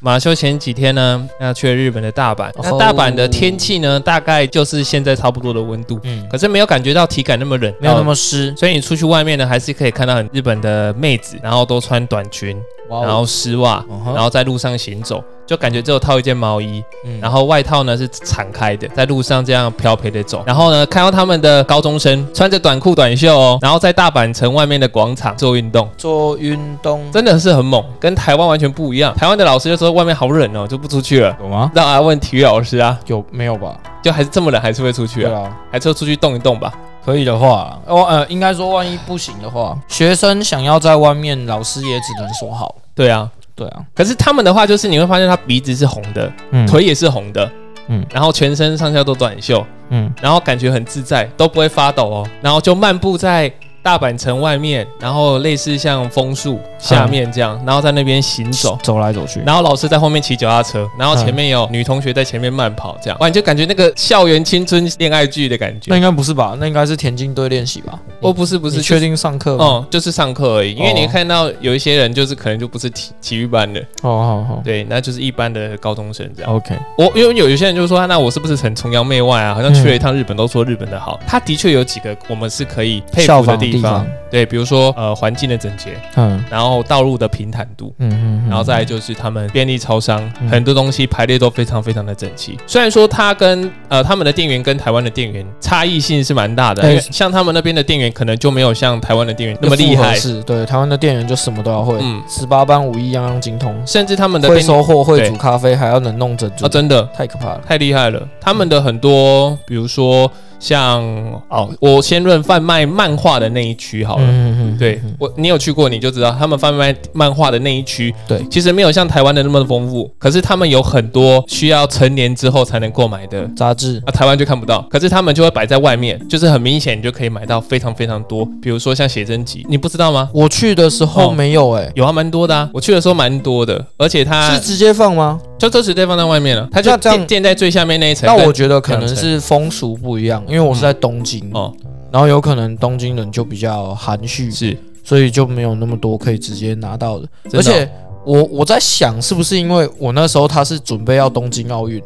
[0.00, 2.50] 马修前几天呢，要去了日本的大阪。
[2.62, 12.56] 那哦大阪的天气呢，大概就是现在差不多的温度，嗯，可是没有感觉到体感那么冷，没有那么湿，所以你出去外面呢，还是可以看到很日本的妹子，然后都穿短裙，
[12.90, 20.42] 然后丝袜，然后在路上行走，就感觉只有套一件毛衣，嗯然后外套呢是敞开的，在路上这样飘飘的走。
[20.46, 25.88] 然后呢，看到他们的高中生穿着短裤短袖哦，然后在大阪城外面的广场做运动。
[25.96, 29.14] 做运动真的是很猛，跟台湾完全不一样。
[29.14, 31.36] 台湾的老师就说外面好冷哦，就不出去了。
[31.40, 31.70] 有吗？
[31.74, 33.78] 让他问体育老师啊，有没有吧？
[34.02, 36.72] 就还是这么冷，还是会出去啊，还是会出去动一动吧。
[37.08, 42.74] 可以的话，哦呃，应该说万一不行的话，学生想要在外面，老师也只能说好。
[42.94, 47.46] 对啊，对啊，可是他们的话就是你会发现他鼻子是红的，嗯腿也是红的，
[47.86, 52.28] 嗯嗯，然后全身上下都短袖，嗯，然后感觉很自在，都不会发抖哦。
[52.42, 53.50] 然后就漫步在
[53.88, 58.78] 大阪城外面，然后类似像枫树下面这样，然后在那边行走。
[58.82, 65.86] 走来走去，然后老师在后面骑脚踏车，然后前面有女同学在前面慢跑，这样哇，你就感觉那个校园青春恋爱剧的感觉。
[65.86, 66.54] 那应该不是吧？
[66.60, 67.98] 那应该是田径队练习吧？
[68.20, 69.52] 哦，不是不是，确定上课？
[69.56, 76.52] 哦，就是上课而已，因为哦你看到有一些人就是可能就不是体体育班的，哦，好好对，那就是一般的高中生这样。
[76.52, 79.54] ，OK，我因为有有些人就说，那我是不是很崇洋媚外啊？
[79.54, 81.18] 好像去了一趟日本，都说日本的好。
[81.26, 87.94] 他的确有几个我们是可以佩服的地方对，比如说呃环境的整洁，嗯然后道路的平坦度。
[87.98, 92.58] 嗯嗯，然后再来就是他们便利超商，嗯很多东西排列都非常非常的整齐。
[92.66, 107.08] 虽然说他跟呃他们的店员跟台湾的店员差异性是蛮大的，像他们那边的店员可能就没有像台湾的店员那么厉害，是对台湾的店员就什么都要会，嗯，十八般武艺样样精通，甚至他们的会收货会煮咖啡，还要能弄珍珠啊，，真的。
[107.14, 107.60] 太可怕了。
[107.66, 108.28] 太厉害了！
[108.40, 111.02] 他们的很多，比如说像
[111.48, 114.24] 哦，我先论贩卖漫画的那一区好了。
[114.24, 118.44] 嗯嗯对我，你有去过你就知道，他们贩卖漫画的那一区，对。
[118.50, 124.02] 其实没有像台湾的那么丰富，可是他们有很多需要成年之后才能购买的，杂志。
[124.06, 130.28] 啊，台湾就看不到，可是他们就会摆在外面，就是很明显你就可以买到非常非常多，比如说像写真集，你不知道吗？
[130.32, 131.34] 我去的时候哦。
[131.38, 135.38] 没有哎，有啊，蛮多的啊，我去的时候蛮多的，而且它是直接放吗？
[135.58, 138.38] 就都直接放在外面了，它就垫垫在最下面那一层跟。
[138.38, 141.72] 那我觉得可能是风俗不一样，因为我是在东京，哦，
[142.10, 147.26] 然后有可能东京人就比较含蓄，是，所以就没有那么多可以直接拿到的。
[147.44, 147.52] 的哦。
[147.58, 147.90] 而且
[148.24, 152.02] 我我在想，是不是因为我那时候他是准备要东京奥运，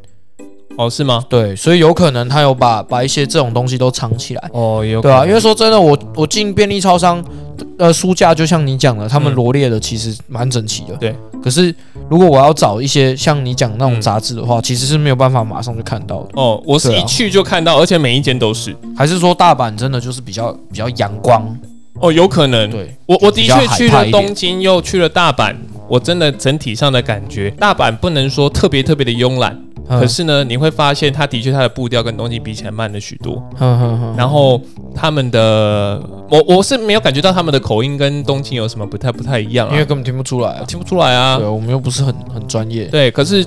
[0.76, 1.24] 哦，是吗？
[1.28, 4.50] 对，所以有可能他有把把一些这种东西都藏起来。
[4.52, 7.22] 哦，有对啊，因为说真的，我我进便利超商，
[7.78, 10.94] 呃，书架就像你讲的，他们嗯罗列的其实蛮整齐的。
[10.96, 11.14] 对。
[11.42, 11.74] 可是
[12.08, 16.28] 如果我要找一些像你讲那种嗯杂志的话，其实是没有办法马上就看到的。
[16.34, 18.74] 哦，我是一去就看到，而且每一间都是。
[18.96, 21.44] 还是说大阪真的就是比较比较阳光？
[22.00, 22.70] 哦，有可能。
[22.70, 25.54] 对，我我的确去了东京，又去了大阪，
[25.88, 33.42] 我真的整体上的感觉，大阪不能说特别特别的慵懒，嗯可是呢，你会发现它的确它的步调跟东京比起来慢了许多。
[34.16, 34.60] 然后
[34.94, 40.64] 他们的，我我是没有感觉到他们的口音跟东京有什么不太不太一样啊，因为根本听不出来啊。
[40.66, 41.46] 听不出来啊对，。
[41.46, 42.84] 我们又不是很很专业。
[42.86, 43.44] 对，可是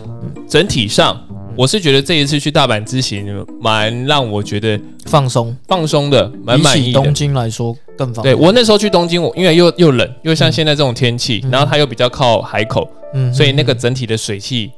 [0.48, 1.20] 整体上，
[1.58, 7.14] 我是觉得这一次去大阪之行，蛮让我觉得放松，放松的，蛮比满意的起东。
[7.14, 8.24] 京来说更放松。
[8.24, 14.72] 对我那时候去东京，我因为又又冷，又像现在这种天气，嗯然后它又比较靠海口，嗯所以那个整体的水汽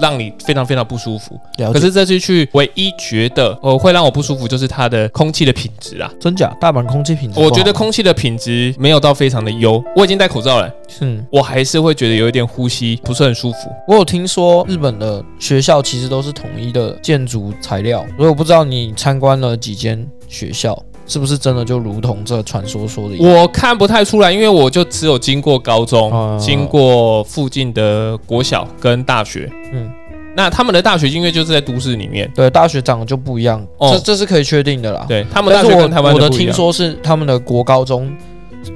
[0.00, 1.38] 让你非常非常不舒服。
[1.72, 6.10] 可是这次去，唯一觉得呃会让我不舒服就是它的空气的品质啊。
[6.20, 6.54] 真假？
[6.60, 10.70] 大阪空气品质我觉得空气的品质没有到非常的优，我已经戴口罩了，
[11.00, 13.58] 嗯，我还是会觉得有一点呼吸不是很舒服。
[13.86, 23.34] 我有听说日本的学校其实都是统一的建筑材料，所以我不知道你参观了几间学校，是不是真的就如同这传说说的一样？
[23.34, 29.50] 我看不太出来，因为我就只有经过高中，哦经过附近的国小跟大学。
[29.72, 29.90] 嗯，
[30.36, 35.06] 那他们的大学音乐就是在都市里面，对，大学长得就不一样，哦这这是可以确定的啦。
[35.08, 38.08] 对他们大学跟台湾我的不一样听说是他们的国高中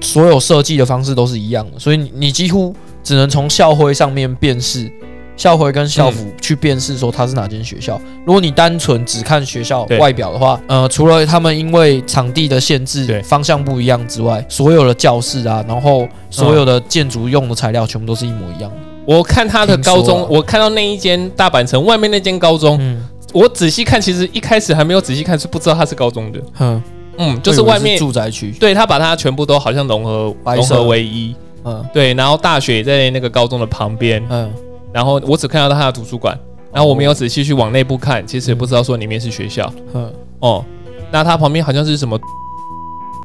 [0.01, 4.91] 所有设计的方式都是一样的，所以你你几乎只能从校徽上面辨识。
[5.37, 8.01] 校徽跟校服去辨识说它是哪间学校。
[8.25, 18.77] 如果你单纯只看学校外表的话，呃，除了他们因为场地的限制、方向不一样之外，所有的教室啊，然后所有的建筑用的材料全部都是一模一样的。
[19.05, 23.09] 我看他的高中我看到那一间大阪城外面那间高中，嗯。
[23.33, 26.39] 我仔细看，其实一开始还没有仔细看，是不知道它是高中的。
[26.59, 26.83] 嗯，
[27.17, 31.35] 嗯，就是外面住宅区，对他把它全部都好像融合融白色合为一。
[31.65, 31.83] 嗯。
[31.95, 34.53] 对，然后大学也在那个高中的旁边，嗯，
[34.93, 36.39] 然后我只看到他的图书馆，
[36.73, 40.65] 然后我没有仔细去往内部看，其实也不知道说里面是学校嗯哦。
[41.11, 42.19] 那它旁边好像是什么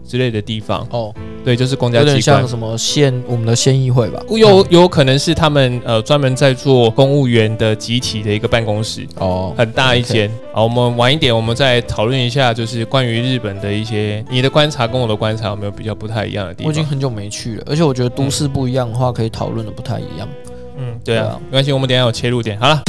[0.06, 2.48] 之类的地方，哦，对，就是公家有点机关像。
[2.48, 4.22] 什么县我们的县议会吧？
[4.30, 10.30] 有有可能是他们呃专门在做公务员的集体的一个办公室，哦，很大一间。
[10.54, 16.68] 好，我们晚一点我们再讨论一下，就是关于日本的一些你的观察跟我的观察有没有比较不太一样的地方？
[16.68, 20.28] 我已经很久没去了，而且我觉得都市不一样的话，可以讨论的不太一样。
[20.78, 22.60] 嗯，对啊，没关系，我们等下有切入点。
[22.60, 22.82] 好了。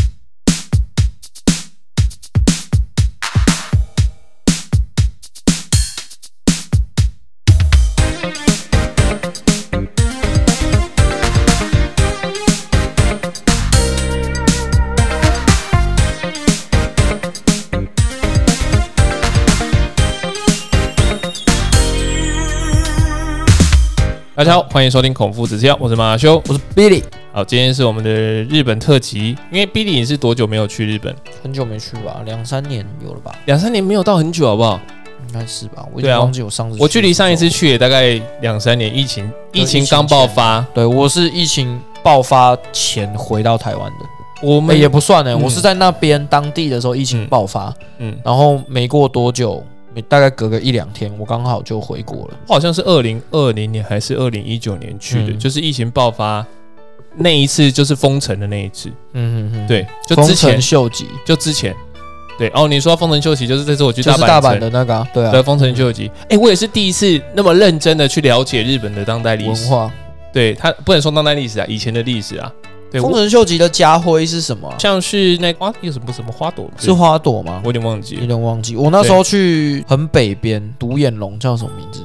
[24.39, 26.41] 大家好，欢迎收听孔夫子之药，我是马修。
[26.47, 27.03] 我是 Billy，
[27.33, 28.09] 好，今天是我们的
[28.45, 31.13] 日本特辑，因为 Billy 你是多久没有去日本？
[31.43, 33.37] 很久没去吧，两三年有了吧？
[33.47, 34.81] 两三年没有到很久，好不好？
[35.27, 35.85] 应该是吧？
[35.93, 49.65] 我已经忘记我上次去我距离上一次去也大概两三年，疫情疫情刚爆发，对我是疫情爆发前回到台湾的，我们欸也不算呢、嗯我是在那边当地的时候疫情嗯爆发，嗯，然后没过多久，没
[50.03, 52.35] 大概隔个一两天，我刚好就回国了。
[52.47, 56.45] 我好像是二零二零年还是二零一九年去的，嗯就是疫情爆发
[57.17, 58.89] 那一次，就是封城的那一次。
[59.13, 61.75] 嗯嗯嗯，对，就丰之前臣秀吉就之前，
[62.39, 69.63] 对哦，你说封城秀吉就是这次我去就是阪大阪城的那个、啊，对啊，的丰臣秀吉，哎、我也是第一次那么认真的去了解日本的当代历史。
[69.63, 69.93] 文化。
[70.31, 72.53] 对他不能说当代历史啊，以前的历史啊。
[72.91, 77.67] 对，丰我臣秀吉的家徽是什么啊、像是那花有什么什么花朵是花朵吗我？
[77.67, 78.27] 有点忘记有了。
[78.27, 78.77] 点忘记。
[78.77, 82.03] 我那时候去很北边独眼龙叫什么名字？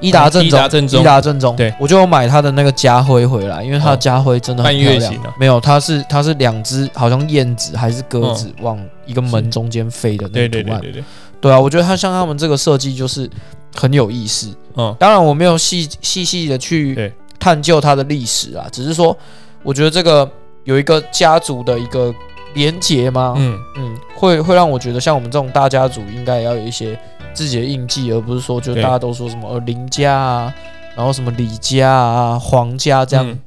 [0.00, 1.54] 伊达正伊宗，达正宗伊达正宗。
[1.56, 5.00] 对，我就有买他的那个家徽回来，因为他的哦家徽真的很半漂亮。
[5.02, 10.80] 月形啊没有，它是它是两只，好像燕子还是鸽子往一个门中间飞的那对个图案。
[10.80, 11.04] 对对对对，
[11.42, 13.28] 对啊，我觉得它像他们这个设计就是
[13.74, 14.54] 很有意思。
[14.76, 19.14] 嗯，当然，我没有细细细的去对探究它的历史啊，只是说，
[19.62, 20.28] 我觉得这个
[20.64, 22.14] 有一个家族的一个
[22.54, 23.34] 连结吗？
[23.36, 26.98] 嗯，嗯，会会让我觉得，像我们这种大家族，应该也要有一些
[27.32, 30.54] 自己的印记，而不是说就大家都说什么呃林家啊，
[30.96, 33.28] 然后什么李家啊、黄家这样。
[33.28, 33.38] 嗯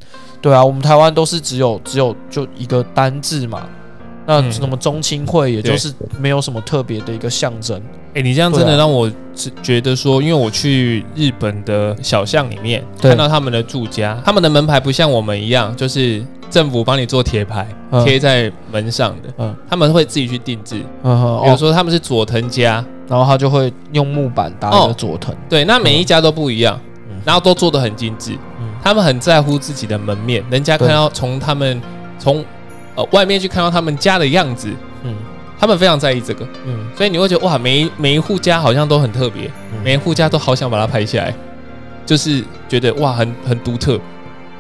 [0.44, 3.66] 对啊，我们台湾都是只有只有就一个单字嘛。
[4.26, 4.52] 那嗯。
[4.52, 7.82] 什么中青会，也就是没有什么特别的一个象征。
[8.16, 18.06] 哎、你这样真的让我只觉得说，因为我去日本的小巷里面看到他们的住家，他们的门牌不像我们一样，就是政府帮你做铁牌嗯。
[18.06, 19.56] 贴在门上的，嗯。
[19.68, 24.88] 他们会自己去定制，比如说他们是佐藤家，然后他就会用木板搭一哦。
[24.90, 25.36] 个佐藤。
[25.50, 26.80] 对，那每一家都不一样，
[27.10, 27.20] 嗯。
[27.26, 28.70] 然后都做的很精致，嗯。
[28.84, 31.82] 他们很在乎自己的门面，人家看到从他们
[32.20, 32.46] 从
[32.96, 34.70] 呃外面去看到他们家的样子，
[35.04, 35.16] 嗯。
[35.60, 36.88] 他们非常在意这个，嗯。
[36.98, 39.82] 所以你会觉得哇，每一每一户家好像都很特别，嗯。
[39.84, 41.34] 每一户家都好想把它拍下来，
[42.06, 43.98] 就是觉得哇，很很独特，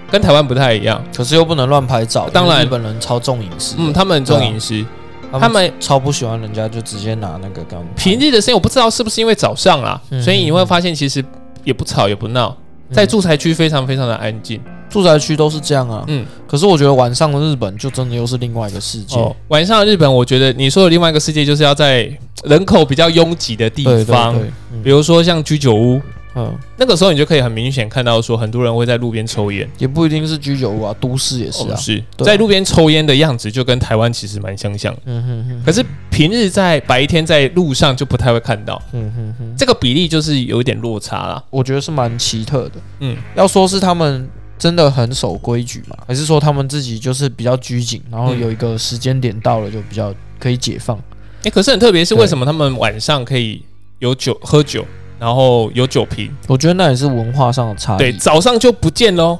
[0.09, 1.03] 跟台湾不太一样。
[1.13, 2.63] 可是又不能乱拍照，当然。
[2.63, 4.85] 日本人超重隐私，嗯，他们很重隐私，
[5.29, 8.03] 他他们超不喜欢人家就直接拿那个跟他们拍。
[8.03, 11.23] 平日的时间我不知道是不是因为早上啦，嗯所以你会发现其实
[11.65, 12.55] 也不吵也不闹，
[12.87, 12.93] 嗯。
[12.93, 14.61] 在住宅区非常非常的安静。
[14.93, 16.05] 住宅区都是这样啊。
[16.07, 19.17] 嗯，可是我觉得晚上的日本就真的又是另外一个世界。
[19.19, 22.07] 哦，晚上的日本，我觉得你说的另外一个世界就是要在
[22.43, 24.39] 人口比较拥挤的地方，
[24.83, 25.99] 比如说像居酒屋，
[26.35, 29.67] 嗯，那个时候你就可以很明显看到说很多人会在路边抽烟。
[29.77, 31.73] 也不一定是居酒屋啊，都市也是啊。
[31.73, 35.01] 哦是啊在路边抽烟的样子，就跟台湾其实蛮相像的。
[35.05, 41.43] 嗯哼哼，可是平日在白天在路上就不太会看到，嗯哼哼，这个比例就是有一点落差啦。
[41.49, 42.71] 我觉得是蛮奇特的。
[42.99, 44.27] 嗯，要说是他们
[44.63, 50.97] 真的很守规矩嘛，还是说他们自己就是比较拘谨，然后嗯有一个时间点到了就比较可以解放？
[51.43, 53.61] 哎、可是很特别，是为什么他们晚上可以
[53.99, 54.85] 有酒喝酒，
[55.19, 56.33] 然后有酒瓶？
[56.47, 57.97] 我觉得那也是文化上的差异。
[57.97, 59.37] 对，早上就不见喽，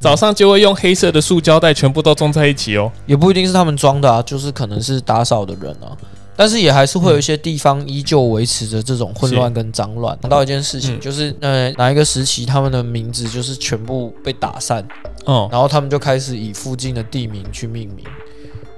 [0.00, 2.90] 早上就会用黑色的塑胶袋全部都装在一起哦。
[3.04, 5.92] 也不一定是他们装的啊，就是可能是打扫的人啊。
[6.42, 10.18] 但是也还是会有一些地方依旧维持着这种混乱跟脏乱。
[10.22, 14.84] 想到一件事情，嗯就是呃哪一个时期他们的名字就是全部被打散，
[15.24, 18.04] 哦，然后他们就开始以附近的地名去命名，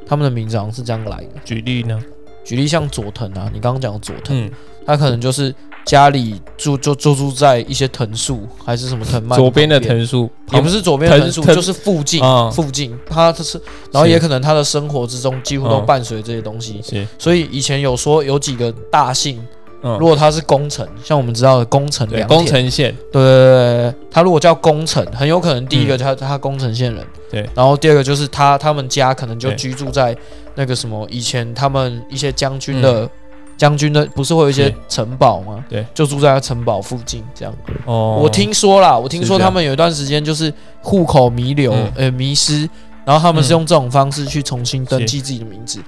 [0.07, 1.41] 他们的名字好像是这样来的。
[1.43, 1.99] 举例呢？
[2.45, 4.51] 举例像佐藤啊，你刚刚讲佐藤，嗯，
[4.87, 12.51] 他可能就是家里住就就住在一些藤树还是什么藤蔓左边的藤树，也不是左边的藤树，藤就是附近啊。
[12.51, 13.61] 附近，他是，
[13.91, 19.43] 然后也可能他的生活之中几乎都嗯伴随这些东西，是，所以以前有说有几个大姓，
[19.85, 19.97] 嗯。
[19.99, 29.57] 如，果他是工程，像我们知道的工程对，良田，宫城县，对对对他如果叫工程，很有可能第一个他他工程县人，嗯对，然后第二个就是他他们家可能就对。
[29.57, 30.17] 居住在
[30.57, 32.83] 那个什么以前他们一些将军嗯。
[32.83, 33.11] 的
[33.57, 35.65] 将军的不是会有一些是城堡吗？
[35.69, 37.55] 对，就住在他城堡附近这样。
[37.85, 39.39] 哦，我听说啦，我听是这样。
[39.39, 41.93] 说他们有一段时间就是户口弥留，嗯。
[41.95, 42.69] 呃，迷失，
[43.05, 45.79] 然后他们是嗯用这种方式去重新登记自己的名字，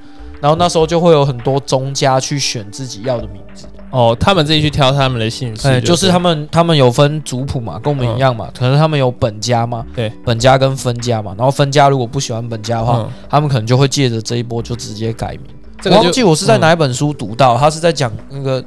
[0.40, 15.42] 然后那时候就会有很多宗家去选自己要的名字，哦，他们自己去挑他们的姓氏，哎，就是他们们他们有分族谱嘛，跟我们一样嘛，可能他们有本家嘛，对，本家跟分家嘛，然后分家如果不喜欢本家的话，嗯，他们可能就会借着这一波就直接改名。
[15.80, 18.64] 这个忘记我是在哪一本书读到，他是在讲那个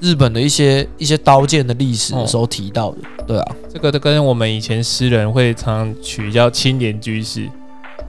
[0.00, 2.98] 日本的一些一些刀剑的历史的时候提到的。
[3.26, 7.48] 对啊，这个都跟我们以前诗人会常常取叫青莲居士，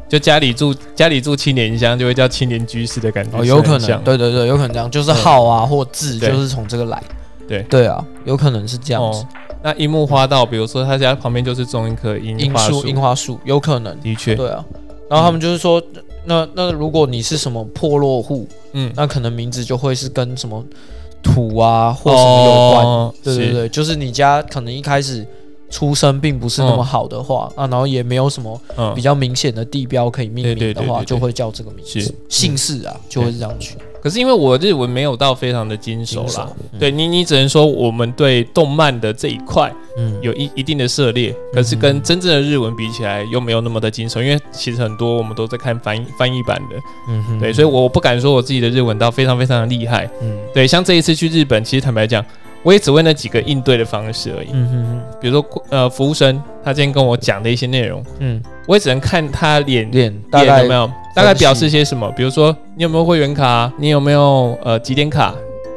[0.10, 7.02] 就家里住家里住青年乡，就会叫青年居士的感觉哦，有可能，对对对，有可能这样，就是号啊或字，就是从这个来。
[7.48, 9.28] 对对啊，有可能是这样子哦。。
[9.64, 13.98] 那樱木花道，比如说他家旁边就是种一棵樱樱树、花树，樱花树，有可能。
[14.02, 14.64] 的确，对啊，
[15.10, 15.82] 然后他们就是说，
[16.26, 20.64] 那那如果你是什么破落户，嗯，那可能名字就会是跟什么
[21.24, 23.14] 土啊或什么有关。
[23.24, 25.26] 对对对，就是你家可能一开始
[25.70, 28.94] 出身并不是那么好的话，啊，然后也没有什么嗯。
[28.96, 33.76] 比较明显的地标可以命名的话，就会叫这个名字，姓氏啊，就会是这样取。
[34.02, 46.78] 可是因为我日文没有到非常的精熟啦，对你，你只能说我们对动漫的这一块嗯，有一一定的涉猎，可是跟真正的日文比起来又没有那么的精熟，因为其实很多我们都在看翻译翻译版的，
[47.10, 47.40] 嗯哼。
[47.40, 50.38] 对，所以我不敢说我自己的日文到非常非常的厉害，嗯。
[50.54, 52.24] 对，像这一次去日本，其实坦白讲，
[52.68, 62.12] 我也只会那几个应对的方式而已，嗯哼哼比如说呃服务生他今天跟我讲的一些内容，嗯，我也只能看他脸脸大概脸有没有大概表示些什么？
[62.12, 63.72] 比如说你有没有会员卡？
[63.78, 65.34] 你有没有呃几点卡？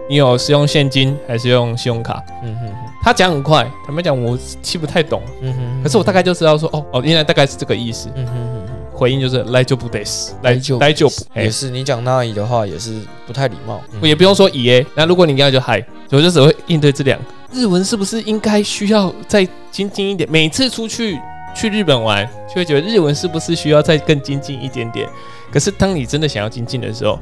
[0.09, 2.21] 你有是用现金还是用信用卡？
[2.43, 8.09] 嗯哼哼他讲很快，坦白讲我听不太懂，嗯哼，可是我大概就知道说哦哦，原来大概是这个意思。
[8.17, 8.60] 嗯哼哼哼。
[9.01, 14.87] 回应就是来就不得死，来来就来就不，哎也，是你讲那里的话也是不太礼貌，嗯也不用说以耶。
[14.95, 17.25] 那如果你刚才就嗨，我就只会应对这两个。
[17.51, 20.31] 日文是不是应该需要再精进一点？
[20.31, 21.19] 每次出去
[21.57, 25.09] 去日本玩，就会觉得日文是不是需要再更精进一点点？
[25.51, 27.19] 可是当你真的想要精进的时候，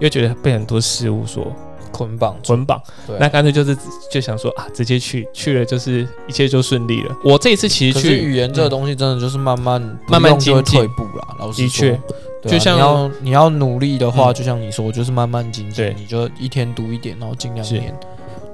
[0.00, 1.54] 又觉得被很多事物所
[1.92, 2.80] 捆绑，捆绑，
[3.18, 3.76] 那干脆就是
[4.10, 7.16] 就想说啊，直接去去了，就是一切就顺利了。
[7.24, 11.36] 我这一次其实去语言这个东西真的就是慢慢不慢慢就会退步啦。
[11.38, 12.00] 老师说的确，啊
[12.48, 14.34] 就像你要你要努力的话，嗯。
[14.34, 17.74] 就像你说，就是慢慢精进对，你就一天读一点，然后尽量是。
[17.78, 17.94] 念。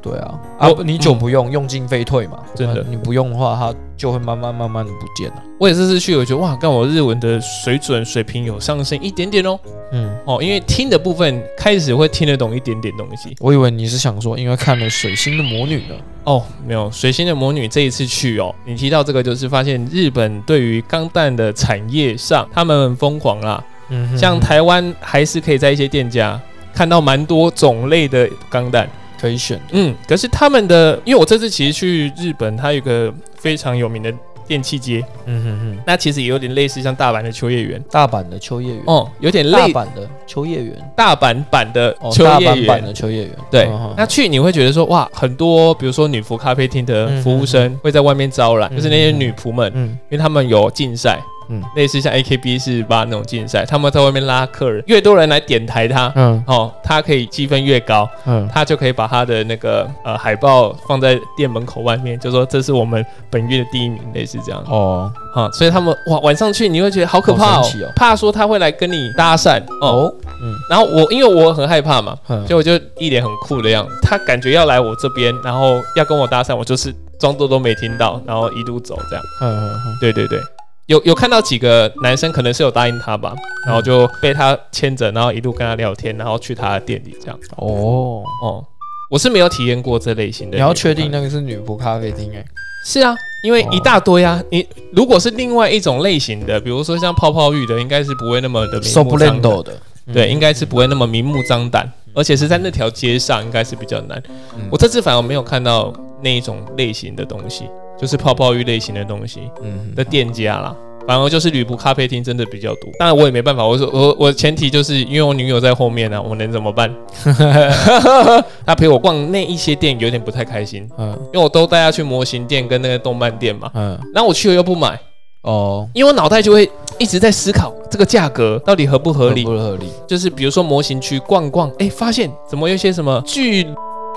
[0.06, 2.38] 对啊，啊你久嗯不用，用进废退嘛。
[2.54, 5.42] 真的啊你不用的话，它就会慢慢慢慢的不见了。
[5.58, 9.58] 我也是是去，我觉得哇，跟我日文的水准水平有上升一点点哦
[9.92, 15.94] 嗯，哦，因为听的部分开始会听得懂一点点东西我以为你是想说，因为看了《水星的魔女》呢。
[16.24, 16.42] 哦。
[16.66, 26.40] 没有水星的魔女这一次去哦，你提到这个就是发现日本对于钢弹的产业上他们很疯狂啦，嗯哼像台湾还是可以在一些店家
[26.74, 28.88] 看到蛮多种类的钢弹。
[29.20, 34.12] 可以选，嗯，可是他们的，因为我这次其实去日本，它有一个非常有名的
[34.46, 37.82] 电器街，嗯哼哼，那其实也有点类似像大阪的秋叶原。
[37.90, 42.84] 大阪的秋叶原，哦，有点类大阪的秋叶原，大阪版的哦，秋大阪版叶原。
[42.84, 49.98] 的秋叶原，对嗯哼，那去你会觉得说哇，很多比如说女仆咖啡厅的服务生会在外面招揽，嗯就是那些女仆们，嗯。
[50.10, 51.62] 因为他们有竞赛，嗯。
[51.76, 56.42] 类似像 AKB 四八那种竞赛，他们在外面拉客人，越多人来点台他，嗯。
[56.46, 64.62] 哦，他可以积分越高，嗯，他就可以把他的那个呃海报放在店门口外面，就说这是我们本月的第一名，类似这样。
[64.66, 65.12] 哦。
[65.34, 67.60] 啊、所以他们哇晚上去你会觉得好可怕
[67.94, 69.86] 怕说他会来跟你搭讪哦。
[69.86, 70.54] 哦，嗯。
[70.70, 72.46] 然后我因为我很害怕嘛，嗯。
[72.46, 79.24] 所以我就一脸很酷的样子，他感觉要来我这边，然后要跟我搭讪，我就是装作都没听到，然后一路走这样。
[79.42, 80.40] 嗯嗯嗯，对对对。
[80.86, 83.34] 有有看到几个男生可能是有答应他吧，
[83.66, 87.38] 然后就被他牵着，然后一路跟他聊天，然后去他的店里这样。
[87.56, 88.64] 哦，哦，
[89.10, 90.56] 我是没有体验过这类型的。
[90.56, 92.44] 你要确定那个是女仆咖啡厅哎，
[92.84, 94.40] 是啊，因为一大堆啊。
[94.50, 99.62] 你如果是另外一种类型的，比如说像泡泡浴的，应该是不会那么的明目张胆。
[99.64, 99.80] 的，
[100.12, 104.22] 对，应该是不会那么明目张胆，而且是在那条街上，应该是比较难。
[104.54, 107.64] 嗯我这次反而没有看到那一种类型的东西，
[107.98, 110.74] 就是泡泡浴类型的东西嗯的店家啦。
[111.06, 116.92] 反而就是旅仆咖啡厅真的比较多，当然我也没办法，我说我我前提就是因为我女友在后面呢、啊，我能怎么办？
[118.66, 124.98] 她陪我逛那一些店有点不太开心，嗯因为我都带她去模型店跟那个动漫店嘛，嗯然后我去了又不买，
[125.42, 129.50] 哦，因为我脑袋就会一直在思考这个价格到底合不合理不。
[129.50, 129.86] 合理？
[130.08, 133.64] 就是比如说模型区逛逛，哎，发现怎么有些什么巨，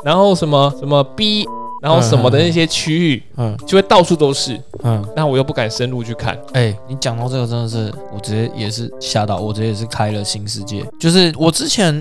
[0.04, 1.46] 然后什么什么 B，
[1.82, 6.38] 然后什么的那些区域，嗯就会到处都是，嗯，那我又不敢深入去看。
[6.54, 10.86] 哎，你讲到这个真的是，我直接也是吓到，我直接也是开了新世界。
[11.00, 11.94] 就是我之前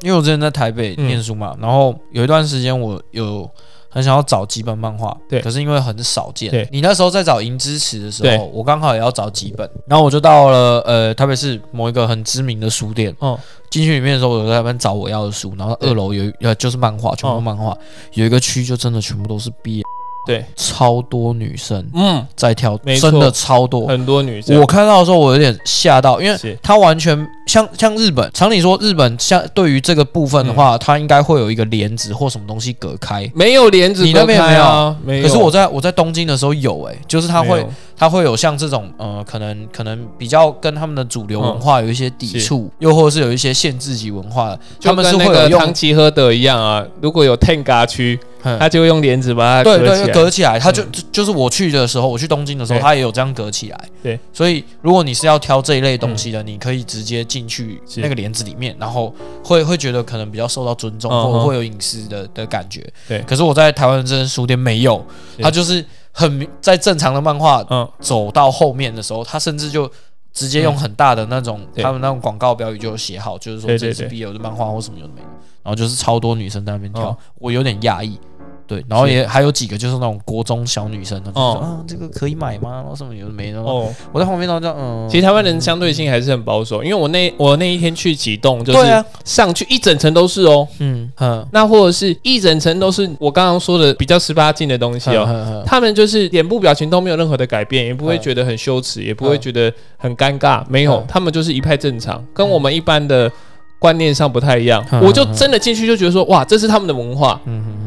[0.00, 3.48] 因为我之前在台北嗯念书嘛，然后有一段时间我有
[3.96, 5.40] 很想要找几本漫画，对。
[5.40, 6.68] 可是因为很少见，对。
[6.70, 8.36] 你那时候在找银之匙的时对。
[8.36, 17.40] 候，我刚好也要找几本，然后我就到了呃特别是某一个很知名的书店，哦，进去里面的时候，我就在那边找我要的书，然后二楼有呃就是漫画，全部哦。
[17.40, 17.74] 漫画，
[18.12, 19.82] 有一个区就真的全部都是 B，
[20.26, 23.10] 对，超多女生嗯，在跳，没错。
[23.10, 23.86] 真的超多。
[23.86, 26.58] 很多女生，我看到的时候，我有点吓到，因为是。
[26.62, 27.16] 它完全
[27.46, 30.54] 像像日本，常理说日本像对于这个部分的嗯。
[30.54, 33.30] 话，它应该会有一个帘子或什么东西隔开。
[33.34, 34.62] 没有帘子你那边没有？
[34.62, 35.22] 啊，没有。
[35.22, 42.40] 可是我在我在东京的时候有诶、就是它会没有它会有像这种呃，可能可能比较跟他们的主流文化有一些抵是。
[42.40, 50.06] 触，又或者是有一些限制级文化的，他就们是跟那个会有用唐吉诃德一样啊，如果有 Tenga 区，嗯他就会用帘子把它对对，隔起来。
[50.06, 53.88] 就隔起来，它就嗯就就是我去的时候，我去东京的时候，他也有这样隔起来。
[54.02, 62.84] 对，所以如果你是要挑这一类东西的，你可以直接进去那个帘子里面，然后会会觉得可能比较受到尊重，或者会有隐私的的感觉。
[63.08, 63.20] 对。
[63.22, 65.04] 可是我在台湾的这间书店没有，
[65.36, 65.42] 是。
[65.42, 69.90] 它就是很明在正常的漫画嗯，走到后面的时候，他甚至就。
[70.36, 71.82] 直接用很大的那种，对。
[71.82, 75.26] 他们那种广告标语就写好，就是说这是 BL 的漫画或什么有的没的，
[75.62, 78.20] 然后就是超多女生在那边跳，哦我有点讶异。
[78.66, 81.58] 对，然后也还有几个就是那种国中小女生，她就说哦。
[81.60, 82.76] 啊，这个可以买吗？
[82.76, 83.60] 然后什么有的没的。
[83.60, 91.10] 哦，我在旁边然后这样，嗯，其实台湾人相对性还是很保守，因为我那我那一天去几栋，就是上去一整层都是哦，嗯。
[91.18, 95.24] 嗯，那或者是一整层都是我刚刚说的比较十八禁的东西哦。
[95.26, 98.20] 哦，他们就是脸部表情都没有任何的改变，也不会嗯。
[98.20, 103.30] 觉得很羞耻，也不会觉得很尴尬，没有嗯，他们就是一派正常，跟我们一般的
[103.78, 104.84] 观念上不太一样。
[104.90, 107.40] 嗯我就真的进去就觉得说，哇，这是他们的文化，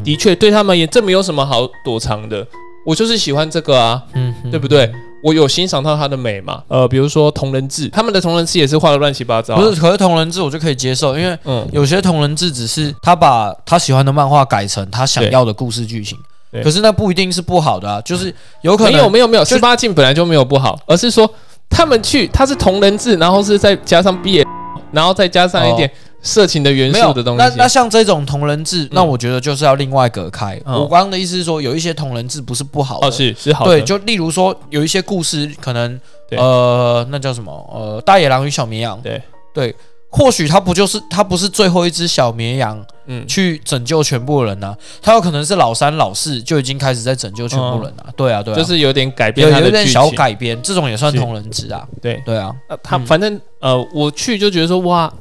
[0.04, 2.46] 的确对他们也这没有什么好躲藏的。
[2.86, 4.02] 我就是喜欢这个啊，
[4.50, 4.90] 对不对？
[5.22, 6.62] 我有欣赏到它的美嘛？
[6.66, 16.16] 呃，比如说同人志，他们的同人志也是画的乱七八糟啊、不是，可是同人志我就可以接受，因为嗯，有些同人志只是他把他喜欢的漫画改成他想要的故事剧情，
[16.64, 21.30] 可是那不一定是不好的啊，就是有可能没有没有没有，就十八禁本来就没有不好，而是说
[21.68, 24.42] 他们去，他是同人志，然后是再加上 B，
[24.92, 25.90] 然后再加上一点
[26.22, 27.42] 色情的元素的东西。
[27.42, 30.60] 那那像这种同人志，那我觉得就是要另外隔开。
[30.64, 30.74] 嗯。
[30.74, 36.38] 我刚刚的意思是说，有一些同人志不是不好的，哦是是好的，对，就例如说有一些故事可能对。
[36.38, 37.52] 呃，那叫什么？
[37.72, 39.20] 呃，大野狼与小绵羊，对。
[39.52, 39.74] 对，
[40.10, 43.26] 或许他不就是他不是最后一只小绵羊嗯。
[43.26, 50.10] 去拯救全部人呐、啊，他有可能是老三老四就已经开始在拯救全部人啊，对啊对啊，就是有点改变有点小。
[50.10, 55.12] 改编，这种也算同人志啊，对，对啊，呃他嗯反正呃，我去就觉得说哇，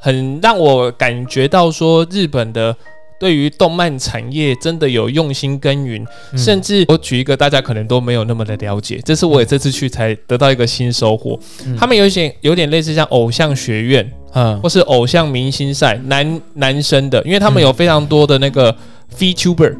[0.00, 2.76] 很让我感觉到说日本的。
[3.20, 6.36] 对于动漫产业真的有用心耕耘，嗯。
[6.36, 11.38] 甚至我举一个大家可能都没有那么的了解，这是我也这次去才得到一个新收获。
[11.64, 11.76] 嗯。
[11.76, 14.58] 他们有一些有点类似像偶像学院嗯。
[14.60, 18.74] 或是偶像明星赛男男生的，因为他们有非常多的那个
[19.18, 19.76] VTuber、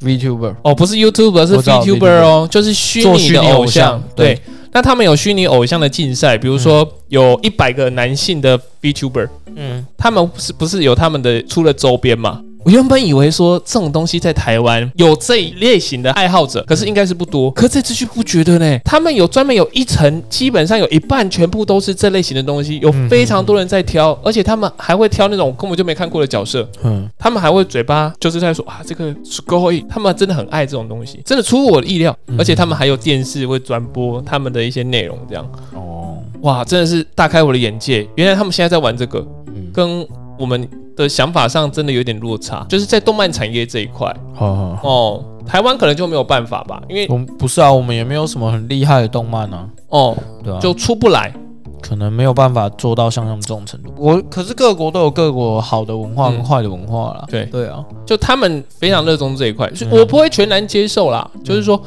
[0.00, 4.40] VTuber 哦，不是 YouTuber 是 VTuber 哦，就是虚拟的偶偶像对，
[4.72, 9.84] 那他们有虚拟偶像的竞赛，比如说有一百个男性的 VTuber，嗯。
[9.96, 12.40] 他们是不是有他们的出了周边嘛？
[12.66, 17.48] 我原本以为说这种东西在台湾有这一类型的爱好者，可是应该是不多。
[17.52, 18.76] 可这次却不觉得呢？
[18.84, 32.16] 他们有专门有一层，基本上有一半全部都是这类型的东西，有非常多人在挑，而且他们还会挑那种根本就没看过的角色，嗯他们还会嘴巴就是在说啊这个是勾引，他们真的很爱这种东西，真的出乎我的意料。
[32.36, 38.04] 而且他们还有电视会转播他们的一些内容，这样哦哇，真的是大开我的眼界。
[38.16, 39.24] 原来他们现在在玩这个，
[39.54, 40.04] 嗯，跟
[40.36, 44.12] 我们的想法上真的有点落差，就是在动漫产业这一块。
[44.38, 51.32] 哦，台湾可能就没有办法吧，因为我们不是啊，我们也没有什么很厉害的动漫啊，哦对啊，就出不来，
[51.80, 53.92] 可能没有办法做到像他们这种程度。
[53.96, 56.44] 我可是各国都有各国好的文化跟嗯。
[56.44, 57.24] 坏的文化啦。
[57.28, 57.44] 对。
[57.46, 61.80] 对啊，就他们非常热衷这一块，所以嗯我不会全然接受啦，就是说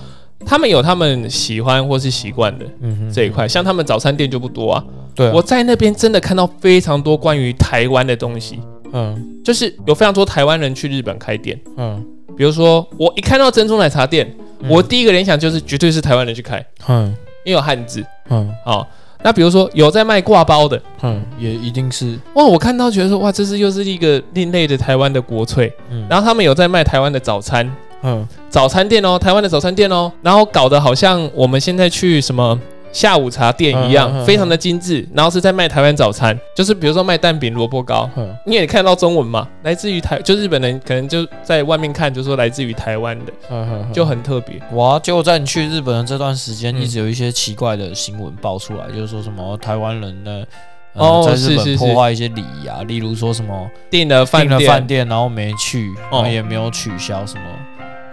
[0.45, 2.65] 他们有他们喜欢或是习惯的
[3.13, 8.57] 这一块，像他们早餐店就不多啊，对啊，我在那边真的看到非常多关于台湾的东西，
[8.93, 9.41] 嗯。
[9.43, 11.59] 就是有非常多台湾人去日本开店。
[11.77, 12.05] 嗯。
[12.37, 14.69] 比如说，我一看到珍珠奶茶店，嗯。
[14.69, 17.07] 我第一个联想就是绝对是台湾人去开，嗯。
[17.43, 18.03] 因为有汉字。
[18.29, 18.49] 嗯。
[18.65, 18.85] 哦。
[19.21, 22.17] 那比如说有在卖挂包的，嗯，也一定是。
[22.35, 25.71] 哇，我看到觉得说哇，这是又是一个另类的台湾的国粹。
[25.89, 26.05] 嗯。
[26.09, 27.69] 然后他们有在卖台湾的早餐，
[28.03, 28.25] 嗯。
[28.49, 32.57] 早餐店哦，台湾的早餐店哦，然后搞得好像我们现在去什么
[32.91, 44.59] 下午茶店一样，嗯嗯嗯非常的精致，然后是在卖台湾早餐，就是比如说卖蛋饼、萝卜糕，嗯你也看到中文嘛，来自于台，就日本人可能就在外面看，就说来自于台湾的，嗯，就很特别。
[44.73, 44.99] 哇！
[44.99, 50.43] 结果在你去日本的这段时间，嗯一直有一些奇怪的新闻爆出来，就是说什么台湾人呢，
[51.25, 57.41] 在日本破坏一些礼仪啊，例如说什么订了饭订了店，饭店然后没去，然后哦也没有取消什么。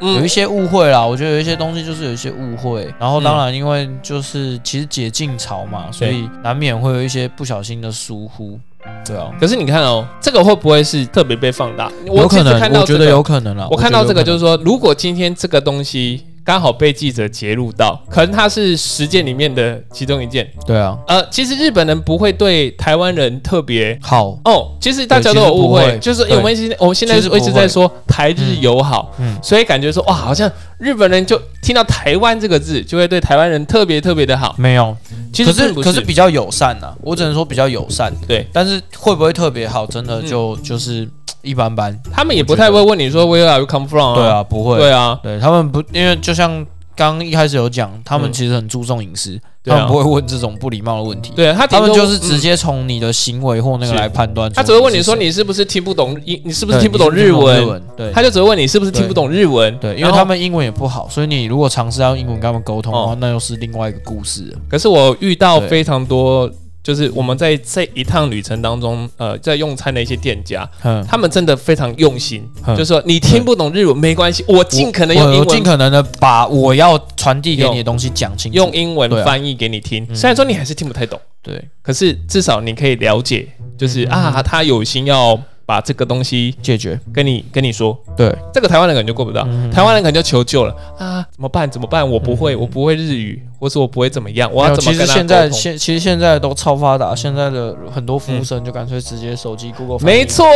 [0.00, 8.58] 有一嗯，些误会啦，我觉得有一些东西就是有一些误会，然后当然因为就是其实解禁潮嘛，所以难免会有一些不小心的疏忽，
[9.06, 11.90] 对啊，可是你看哦，这个会不会是特别被放大？
[12.06, 13.66] 我有可能我觉得有可能啦。
[13.70, 20.48] 我看到这个就是，说，如果今天这个东西刚好被记者截录到，可能它是十件里面的其中一件。
[20.64, 23.98] 对啊，呃，其实日本人不会对台湾人特别。
[24.00, 34.54] 好，哦，其实大家都有误会，就是因为我们现在我们现在一直在说台日友好，嗯，所以感觉说哇，好像日本人就听到台湾这个字，就会对台湾人特别特别的好。
[34.56, 34.96] 没有，
[35.32, 41.08] 其实可是可是比较友善呐，我只能说比较友善，对，但是会不会特别好，真的就就是
[41.46, 51.32] 一般般，他们也不太会问你说 Where are you come from？、对，啊，不会，对啊，对他们不，因为就像刚一开始有讲，他们嗯其实很注重隐私，他们不会问这种不礼貌的问题。
[51.36, 54.50] 对啊，他他们就是直嗯接从你的行为或那个来判断。
[54.52, 57.82] 他只会问你说你是不是听不懂英，你是不是听不懂日文？
[57.96, 59.76] 对他就只会问你是不是听不懂日文。
[59.78, 64.56] 对，因为他们英文也不好，所以你如果尝试要英文跟他们沟通的话哦，那又是另外一个故事。
[64.68, 66.50] 可是我遇到非常多，
[66.86, 72.76] 就是我们在这一趟旅程当中，呃，在用餐的一些店家，嗯，他们真的非常用心，嗯。
[72.76, 78.56] 就是说你听不懂日文没关系，我尽可能用我英文尽可能的把我要传递给你的东西讲清楚。
[78.56, 80.06] 用英文翻译给你听。
[80.08, 80.14] 嗯。
[80.14, 81.60] 虽然说你还是听不太懂，对。
[81.82, 84.10] 可是至少你可以了解，就是嗯。
[84.12, 89.68] 啊，他有心要把这个东西解决，跟你跟你说，对，这个台湾人可能就过不到，嗯。
[89.70, 90.72] 台湾人可能就求救了。
[90.96, 91.68] 啊，怎么办？
[91.68, 92.08] 怎么办？
[92.08, 95.50] 我不会，我不会日语，或是我不会怎么样，我要怎么跟他其实现在？
[95.50, 100.24] 现其实现在都超发达，现在的很多服务生就干脆直接手机 Google 翻没。
[100.24, 100.46] 错，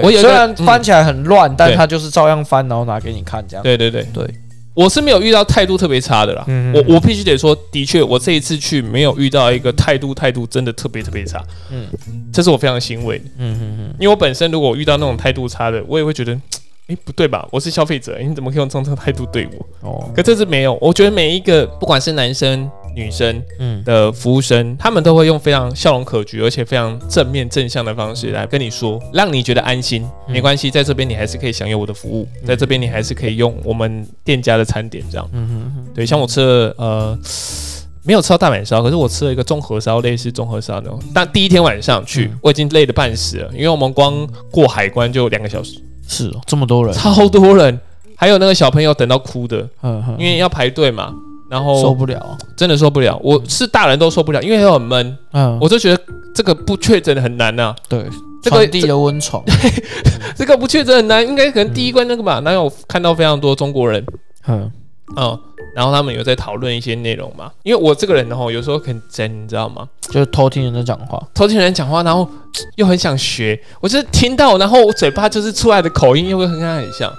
[0.00, 0.64] 我虽然嗯。
[0.64, 1.76] 翻起来很乱，但对。
[1.76, 3.64] 他就是照样翻，然后拿给你看这样。
[3.64, 4.06] 对对对。
[4.14, 4.24] 对，
[4.74, 6.44] 我是没有遇到态度特别差的啦。
[6.48, 11.86] 嗯我我必须得说，的确，我这一次去没有遇到一个态度态度真的特别特别差，嗯
[12.32, 13.24] 这是我非常欣慰的。
[13.38, 16.32] 嗯嗯嗯，因为我本身如果遇到那种态度差的，我也会觉得，
[16.88, 17.46] 哎，不对吧？
[17.50, 19.46] 我是消费者，诶你怎么可以用这种态度对
[19.82, 19.88] 我？
[19.88, 30.02] 哦，可这次没有，我觉得每一个不管是男生女生嗯的服务生，他们都会用非常笑容可掬，而且非常正面正向的方式来跟你说，让你觉得安心。
[30.28, 35.28] 嗯没关系，在这边你还是可以享有我的服务，在这边你还是可以用我们店家的餐点这样。
[35.32, 37.18] 嗯嗯嗯，对，像我吃了呃。
[38.04, 41.00] 没有吃到大阪烧，可是我吃了一个综合烧，类似综合烧那种。
[41.14, 47.78] 但第一天晚上去，嗯我已经累得半死了，因为我们光过海关就两个小时，是哦，这么多人，超多人，
[48.16, 51.14] 还有那个小朋友等到哭的，嗯嗯，因为要排队嘛，
[51.52, 56.02] 然后受不了，真的受不了，我是大人都受不了，因为又很闷，嗯，我就觉得
[56.34, 58.02] 这个不确诊的很难呐、对
[58.42, 59.44] 这个地的温床，
[60.34, 64.02] 这个不确诊很难，应该可能第一关那个吧，哪有看到非常多中国人，
[64.48, 64.72] 嗯。
[65.14, 65.38] 嗯，
[65.76, 69.86] 然后他们有在讨论一些内容嘛，因为我这个人哦，有时候很真，你知道吗？
[70.08, 72.26] 就是偷听人家讲话，偷听人讲话，然后
[72.76, 77.12] 又很想学，我就是听到，然后我嘴巴就是出来的口音又会跟他很像，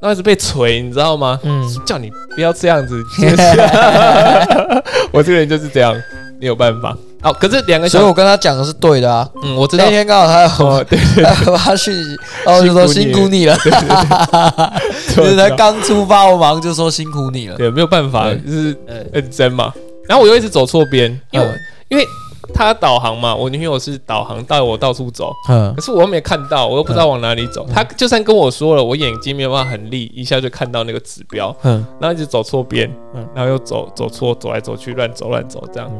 [0.00, 1.38] 然后一直被锤，你知道吗？
[1.42, 3.36] 嗯，叫你不要这样子，就 是
[5.12, 5.94] 我这个人就是这样，
[6.40, 6.96] 没有办法。
[7.22, 9.28] 哦，可是两个小，所以我跟他讲的是对的啊。
[9.42, 17.56] 嗯，我知道那，天刚好他有哦，对， 他发讯息，然后我就说辛辛苦苦你了，就是他对刚出发，我马上就说辛苦你了。
[17.56, 19.72] 对，没有办法，就是呃认真嘛。
[20.08, 21.58] 然后我又一直走错边，因为嗯
[21.88, 22.06] 因为
[22.54, 27.66] 他导航嘛，我女朋友是导航带我到处走，嗯可是我又没看到，我又不知道往哪里走。
[27.72, 35.90] 他就算跟我说了，我眼睛没有办法很利，一下就看到那个指标，嗯，然后一直走错边嗯，然后又走走错，走来走去，乱走乱走这样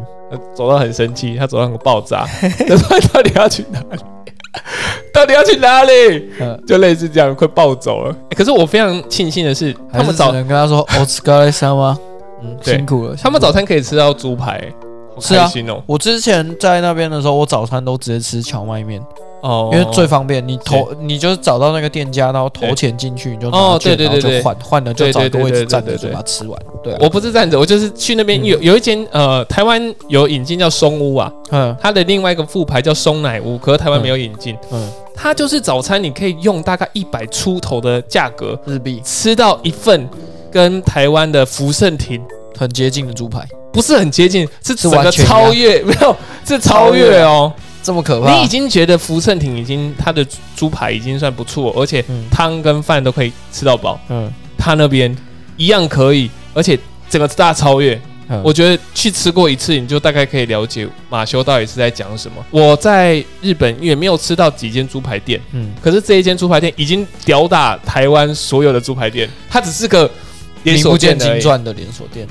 [0.55, 4.03] 走到很生气，他走到很爆炸， 他说到底要去哪里？
[5.13, 6.31] 到底要去哪里？
[6.41, 8.11] 嗯就类似这样，快暴走了。
[8.31, 11.99] 欸可是我非常庆幸的是，他们早能跟他说哦，此该三吗？
[12.43, 13.17] 嗯，对辛苦了。
[13.17, 14.63] 他们早餐可以吃到猪排，
[15.21, 15.83] 好是啊开心哦。
[15.87, 19.01] 我之前在那边的时候，我早餐都直接吃荞麦面，
[19.43, 20.47] 哦，因为最方便。
[20.47, 26.61] 你投，你就是找到那个店家，然后投钱进去，你就拿哦券，对对对对换，换了就对对找一个位对置站着就对对对把它吃完。
[26.83, 34.57] 对啊，我不是站着，我就是去那边嗯有有一间呃，台湾有引进叫松屋啊，嗯它的另外一个副牌叫松奶屋，可是台湾没有引进。
[34.71, 40.09] 嗯，它就是早餐，你可以用大概一百出头的价格日币吃到一份
[40.51, 42.21] 跟台湾的福盛亭
[42.59, 47.53] 很接近的猪排，不是很接近，是整个超越， 没有是超越哦。
[47.83, 48.35] 这么可怕？
[48.35, 55.16] 你已经觉得福盛亭已经它的猪排已经算不错，而且嗯汤跟饭都可以吃到饱，嗯，他那边
[55.57, 57.94] 一样可以，而且整个大超越。
[58.31, 62.44] 嗯我觉得去吃过一次，你就大概可以了解马修到底是在讲什么。
[62.51, 70.11] 我在日本也没有吃到几间猪排店，嗯可是这一间猪排店已经吊打台湾所有的猪排店，它只是个
[70.64, 71.33] 连锁店而已。
[71.33, 72.29] 经传的连锁店。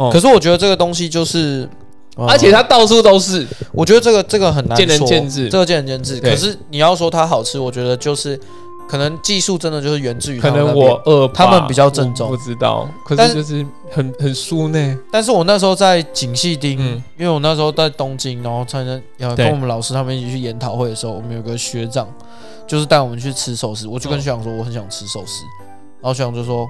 [0.00, 0.10] 哦。
[0.12, 1.68] 可是我觉得这个东西就是
[2.16, 3.46] 而且它到处都是。
[3.72, 5.48] 我觉得这个这个很难见仁说见智。
[5.48, 6.18] 这个见仁见智。
[6.20, 6.30] 对。
[6.30, 8.38] 可是你要说它好吃，我觉得就是
[8.88, 10.88] 可能技术真的就是源自于可能他们那边。
[10.88, 12.88] 我饿吧，他们比较正宗我不知道。
[13.06, 14.98] 可但是是就是很很酥呢。
[15.12, 17.02] 但是我那时候在景细町，嗯。
[17.18, 19.46] 因为我那时候在东京，然后参加要对。
[19.46, 22.08] 跟我们老师他们一起去研讨会的时候，我们有个学长
[22.66, 25.44] 就是带我们去吃寿司，我就跟嗯学长说我很想吃寿司，
[26.00, 26.66] 然后学长就说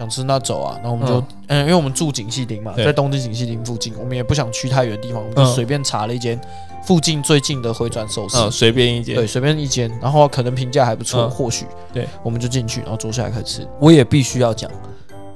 [0.00, 1.26] 想吃那走啊，然后我们就嗯。
[1.48, 2.86] 嗯因为我们住景溪町嘛，对。
[2.86, 5.54] 在东京景溪町附近，我们也不想去太远的地方，我们就嗯。
[5.54, 6.40] 随便查了一间
[6.86, 9.14] 附近最近的回转寿司，嗯，随便一间。
[9.14, 11.30] 对，随便一间，然后可能评价还不错，嗯。
[11.30, 11.66] 或许。
[11.92, 13.68] 对，我们就进去，然后坐下来开始吃。
[13.78, 14.70] 我也必须要讲，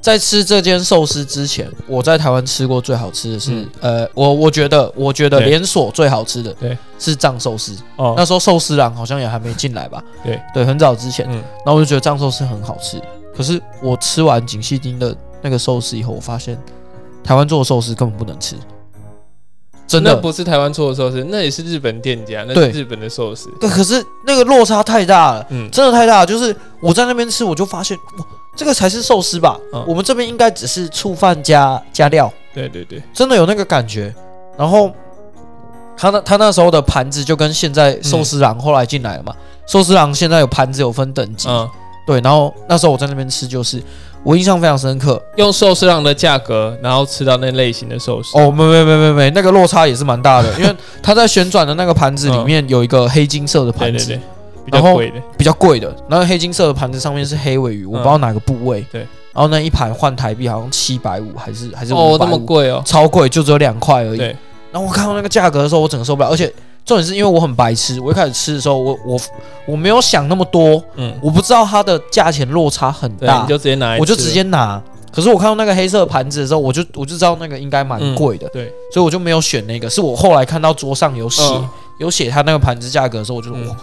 [0.00, 3.68] 在吃这间寿司之前，我在台湾吃过最好吃的是，嗯。
[3.80, 5.50] 呃，我我觉得，我觉得对。
[5.50, 7.76] 连锁最好吃的，对，是藏寿司。
[7.96, 10.02] 哦，那时候寿司郎好像也还没进来吧？
[10.24, 10.40] 对。
[10.54, 12.98] 对，很早之前，嗯，然后我就觉得藏寿司很好吃。
[13.36, 16.58] 可是我吃完景细町的那个寿司以后，我发现
[17.22, 18.56] 台湾做的寿司根本不能吃，
[19.86, 20.16] 真那的。
[20.16, 23.50] 不是台湾做的寿司，那也是日本店家，那是日本的寿司。
[23.60, 25.46] 对，可是那个落差太大了。
[25.50, 29.58] 嗯，真的太大了，就是我在那边吃，我就发现，哇，这个才是寿司吧？
[29.72, 34.14] 嗯我们这边应该只是醋饭加加料，对对对，真的有那个感觉。
[34.56, 34.90] 然后
[35.96, 39.34] 他那他那时候的盘子就跟现在寿司郎后来进来了嘛，
[39.66, 41.68] 寿司郎现在有盘子有分等级，嗯，
[42.06, 42.20] 对。
[42.20, 43.82] 然后那时候我在那边吃，就是
[44.22, 45.22] 我印象非常深刻。
[45.36, 48.38] 用寿司郎的价格，然后吃到那类型的寿司。
[48.38, 54.20] 哦，没没没没没，那个落差也是蛮大的， 因为它在旋转的那个盘子里面有一个黑金色的盘子，对对，
[54.64, 55.22] 比较然后贵的。
[55.36, 58.80] 比较贵的，然后黑金色的盘子上面是黑尾鱼，我不知道哪个部位。
[58.80, 59.00] 嗯对，
[59.32, 62.82] 然后那一盘换台币好像七百五，还是还是哦那么贵哦。
[62.86, 64.18] 超贵，就只有两块而已。
[64.18, 64.36] 对，
[64.70, 66.52] 然后我看到那个价格的时候，我整个受不了，而且
[66.84, 69.18] 重点是因为我很白痴，我一开始吃的时候，我我
[69.66, 74.82] 我没有想那么多，嗯，我不知道它的价钱落差很，大你，就直接拿，我就直接拿。
[75.10, 79.88] 可是我看到那个黑色的盘子的时候，我就我就知道那个应该蛮贵的，对，所以我就没有选那个。
[79.88, 81.68] 是我后来看到桌上有写、嗯
[82.00, 83.76] 有写他那个盘子价格的时候，我就说、嗯哇，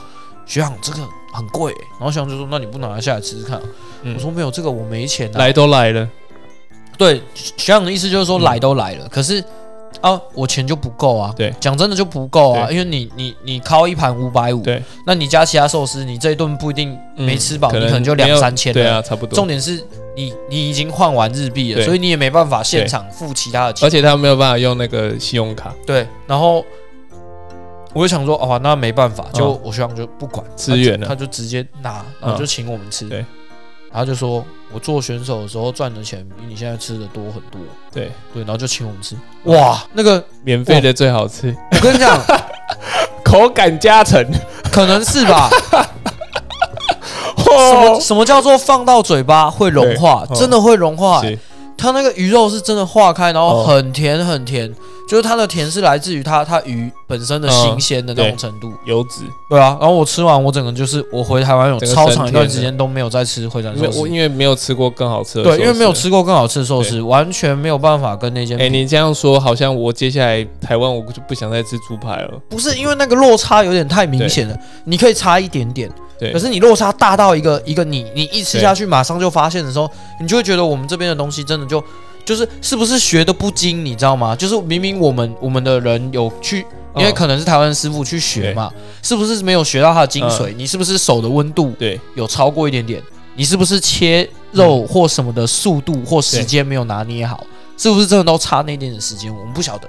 [0.46, 0.98] 学长这个
[1.34, 1.80] 很贵欸。
[1.98, 3.64] 然后学长就说：“那你不拿下来吃吃看啊？”
[4.04, 6.06] 嗯我说：“没有，这个我没钱、啊。”来都来了，
[6.98, 9.42] 对学长的意思就是说嗯来都来了，可是
[10.00, 11.34] 啊我钱就不够啊。
[11.36, 18.82] 对讲真的就不够啊，因为你你你烤一盘五百五，对，那你加其他寿司，你这一顿不一定没吃饱，嗯你可能就两三千了。
[18.82, 19.36] 对啊，差不多。
[19.36, 19.84] 重点是
[20.16, 23.90] 你你已经换完日币了，所以你也没办法现场付其他的钱而。
[23.90, 26.64] 且他没有办法用那个信用卡对，然后
[27.94, 33.06] 我就想说，哦，那没办法，嗯就我希望就不管支援了他就直接拿，然后就请我们吃。
[33.10, 33.26] 对，
[33.92, 37.60] 然后就说我做选手的时候赚的钱比你现在吃的多很多。
[37.92, 39.16] 对，对，然后就请我们吃。
[39.44, 42.20] 哇，那个免费的最好吃，我跟你讲，
[43.24, 44.26] 口感加成。
[44.72, 45.50] 可能是吧。
[47.44, 50.26] 什么什么叫做放到嘴巴会融化？
[50.34, 51.22] 真的会融化、
[51.82, 54.72] 它那个鱼肉是真的化开，然后哦很甜很甜，
[55.10, 58.72] 就是它的甜是来自于它它鱼本身的新鲜的那种程度。
[58.86, 64.00] 油脂，对啊，然后我吃完，我整个就是我回台湾有超长一段时间都没有再吃回转寿司。
[64.00, 65.92] 我因为没有吃过更好吃的寿对，因为没有。
[66.02, 68.78] 吃过更好吃的寿司，完全没有办法跟那间哎，比。
[68.78, 72.32] 你这样说，好像我接下来台湾我就不想再吃猪排了。
[72.50, 75.88] 不是因为那个落差有点太明显了，你可以差一点点，
[76.22, 79.90] 对可，是你落差大到一个一个你你一吃下去马上就发现的时候，
[80.22, 81.84] 你就会觉得我们这边的东西真的就
[82.24, 84.36] 就是是不是学的不精，你知道吗？
[84.36, 86.60] 就是明明我们我们的人有去，
[86.96, 90.54] 因为哦可能是台湾师傅去学嘛，是不是没有学到它的精髓？
[90.56, 93.02] 你是不是手的温度对，有超过一点点？
[93.36, 97.44] 你是不是切肉或什么的速度或时间没有拿捏好？
[97.78, 99.36] 是不是真的都差那一点点时间？
[99.36, 99.88] 我们不晓得，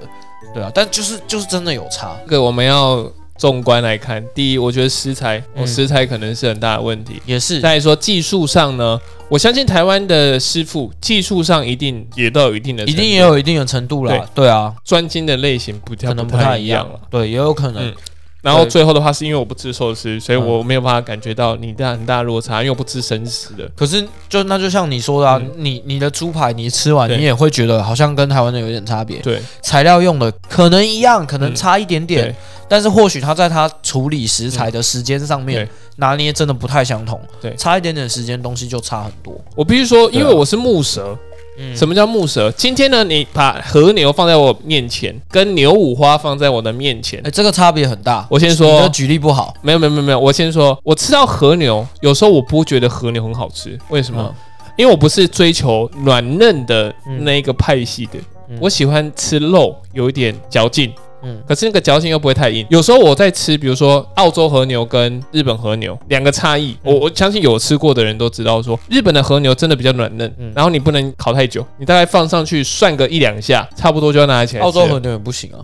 [0.55, 2.17] 对啊，但就是就是真的有差。
[2.25, 3.05] 这个我们要
[3.43, 4.25] 纵观来看。
[4.33, 7.21] 第一，我觉得食材，食材可能是很大的问题。
[7.27, 8.97] 也是，再来说技术上呢，
[9.29, 14.25] 我相信台湾的师傅技术上一定也都有一定的，一定也有一定的程度啦。
[14.33, 17.01] 对啊，专精的类型不太可能不不太一样一样了。
[17.11, 17.85] 对，也有可能。
[17.85, 17.95] 嗯
[18.43, 20.47] 然后最后的话，是因为我不吃寿司，所以嗯。
[20.47, 23.71] 我没有办法感觉到你的很大的落差，因为我不吃生食的。
[23.77, 25.53] 可是就那就像你说的啊，嗯。
[25.57, 29.41] 你你的猪排你吃完你也会觉得好像跟台湾的有点差别，对。
[29.63, 32.35] 材料用的可能一样，可能嗯差一点点，对。
[32.69, 35.69] 但是或许他在他处理食材的时间上面对。
[35.97, 37.55] 拿捏真的不太相同，对。
[37.55, 39.39] 差一点点时间东西就差很多。
[39.55, 41.17] 我必须说，因为我是木蛇。
[41.59, 41.77] 嗯。
[41.77, 42.51] 什么叫木蛇？
[42.53, 47.21] 今天呢，你把和牛放在我面前，跟牛五花放在我的面前。
[47.25, 48.27] 哎、，这个差别很大。
[48.31, 54.23] 我先你的说，举例不好，没有没有没有没有，我先说，我吃到和牛，有时候我不觉得和牛很好吃，为什么？
[54.23, 54.35] 嗯。
[54.79, 58.57] 因为我不是追求软嫩的那一个派系的，嗯。
[58.59, 60.91] 我喜欢吃肉有一点嚼劲，
[61.23, 61.43] 嗯。
[61.47, 62.67] 可是那个嚼劲又不会太硬。
[62.71, 66.93] 有时候我在吃，比如说澳洲和牛跟日本和牛两个差异，嗯。
[66.95, 70.53] 我我相信有吃过的人都知道说，日本的和牛真的比较软嫩，嗯。
[70.55, 74.63] 然后你不能烤太久，你大概放上去涮个一两下，差不多就要拿起来。
[74.63, 75.59] 澳洲和牛也不行啊，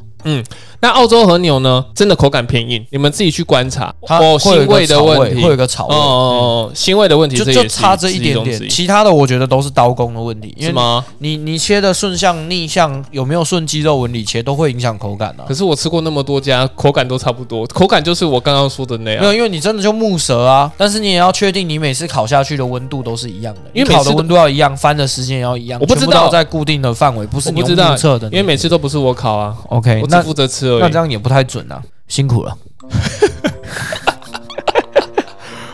[0.80, 3.94] 那澳洲和牛呢，真的口感偏硬，你们自己去观察。
[4.02, 11.04] 它哦，腥味的问题，会有个草味，哦腥味的问题，就就差这一点点，其他的我觉得都是刀工的问题，因为是吗？
[11.18, 15.54] 你你切的顺向逆向有没有顺肌肉纹理切都会影响口感啊可。
[15.58, 19.20] 是我吃过那么多家，口感都差不多，口感就是我刚刚说的那样。
[19.20, 30.98] 没有，因为你真的就木舌啊，但是你也要确定你每次烤下去的温度都是一样的，因为烤的温度要一样，翻的时间也要一样，我不知道在固定的范围，不是你知道测的，因为每次都不是我烤啊，OK，那我只负责吃而已那这。
[30.98, 32.56] 样也不太准啊，辛苦了。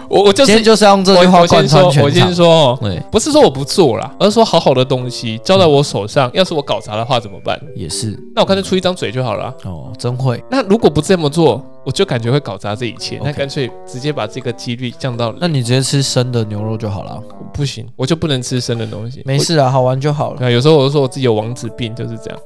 [0.06, 2.32] 我我就是今天就是要用这句话我我先说，贯穿全我先。
[2.32, 2.78] 说
[3.10, 7.60] 不是说我不做啦，而是说好好的东西交在我手上，要是我搞砸的话怎么办？
[7.74, 9.54] 也是那我干脆出一张嘴就好了啊。
[9.64, 10.40] 哦，真会。
[10.48, 13.20] 那如果不这么做，我就感觉会搞砸这一切。
[13.24, 17.20] 那干脆直接把这个几率降到那你直接吃生的牛肉就好了，
[17.52, 19.20] 不行，我就不能吃生的东西。
[19.24, 20.34] 没事啊，好玩就好了。
[20.34, 20.38] 我。
[20.38, 22.38] 对啊，有时候我就说我自己有王子病，就是这样。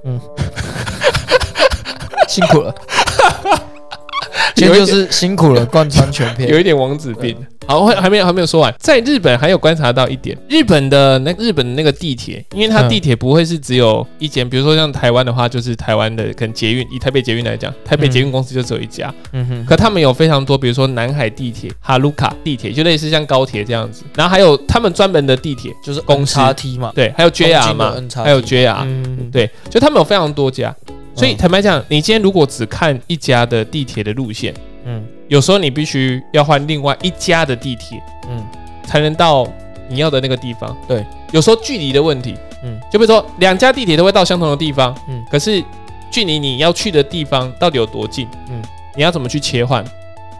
[2.29, 2.75] 辛苦了，
[4.55, 6.49] 今天就是辛苦了，贯穿全片。
[6.51, 7.37] 有一点王子病。
[7.67, 30.75] 好，还还没有还没有说完，在日本还有观察到一点，日本的那日本的那个地铁，因为它嗯地铁不会是只有一间，比如说像台湾的话，就是台湾的可能捷运，以台北捷运来讲，台北捷运公司就只有一家，嗯哼，可他们有非常多，比如说南海地铁、哈鲁卡地铁，就类似像高铁这样子，然后还有他们专门的地铁，就是公司叉 T 嘛，对，还有 JR 嘛还有 JR，、嗯，对，就他们有非常多家，
[31.19, 31.37] 所以嗯。
[31.37, 34.55] 坦白讲，你今天如果只看一家的地铁的路线，
[34.85, 35.05] 嗯。
[35.27, 38.01] 有时候你必须要换另外一家的地铁，
[38.31, 38.43] 嗯。
[38.87, 39.47] 才能到
[39.89, 40.75] 你要的那个地方。
[40.87, 42.79] 对，有时候距离的问题，嗯。
[42.91, 45.23] 就比如说两家地铁都会到相同的地方，嗯。
[45.31, 45.63] 可是
[46.11, 48.63] 距离你要去的地方到底有多近，嗯。
[48.97, 49.85] 你要怎么去切换，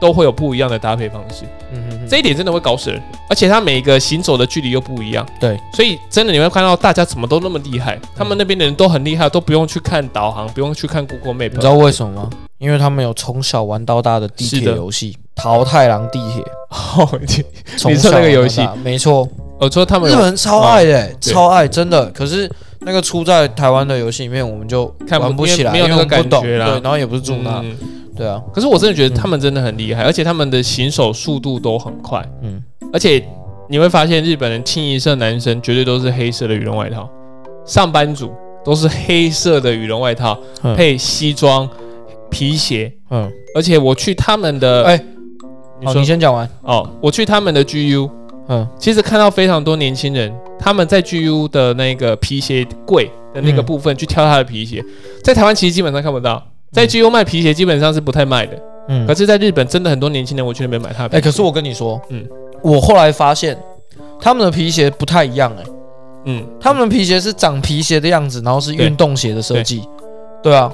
[0.01, 1.45] 都会有不一样的搭配方式。
[1.73, 12.31] 嗯这一点真的会搞死人，而且它每一个行走的距离又不一样，对，所以真的你会看到大家怎么都那么厉害，他们那边的人都很厉害，都不用去看导航，不用去看 Google Map，你知道为什么吗？
[12.59, 16.43] 因为他们有从小玩到大的地铁游戏《桃太郎地铁》，
[17.01, 17.45] 哦，你
[17.77, 18.67] 从说那个游戏。
[18.83, 19.29] 没错，
[19.61, 21.33] 我说他们日本人超爱的、欸，对。
[21.33, 22.07] 超爱，真的。
[22.11, 26.67] 可是那个出在台湾的游戏里面，我们就看不玩不起来，因为没有那个因为我们不懂感觉啦。
[26.67, 27.77] 对，然后也不是住那，嗯。
[28.17, 32.61] 对啊，可是我真的觉得他们真的很厉害，而且他们的行手速度都很快，嗯，
[32.93, 33.25] 而且
[33.69, 37.09] 你会发现日本人清一色男生绝对都是黑色的羽绒外套，
[37.65, 38.33] 上班族
[38.65, 40.75] 都是黑色的羽绒外套嗯。
[40.75, 41.69] 配西装、
[42.29, 45.05] 皮鞋，嗯，而且我去他们的，哎好，
[45.81, 48.11] 你说你先讲完，哦，我去他们的 GU，
[48.49, 48.67] 嗯。
[48.79, 53.65] 其实看到非常多年轻人，他们在 GU 的那个皮鞋柜的那个嗯。
[53.65, 54.85] 部分去挑他的皮鞋，
[55.23, 58.59] 在台湾其实基本上看不到，在 GU 卖皮鞋基本上是不太卖的，
[58.89, 59.07] 嗯。
[59.07, 61.25] 可，是在日本真的很多年轻人我去那边买他的皮哎，鞋。
[61.25, 62.23] 可是我跟你说，嗯。
[62.23, 62.29] 嗯，
[62.63, 63.57] 我后来发现
[64.21, 65.65] 他们的皮鞋不太一样，哎，
[66.25, 69.83] 嗯，他们的皮鞋是长皮鞋的样子，然后是运动鞋的设计，
[70.43, 70.73] 对啊。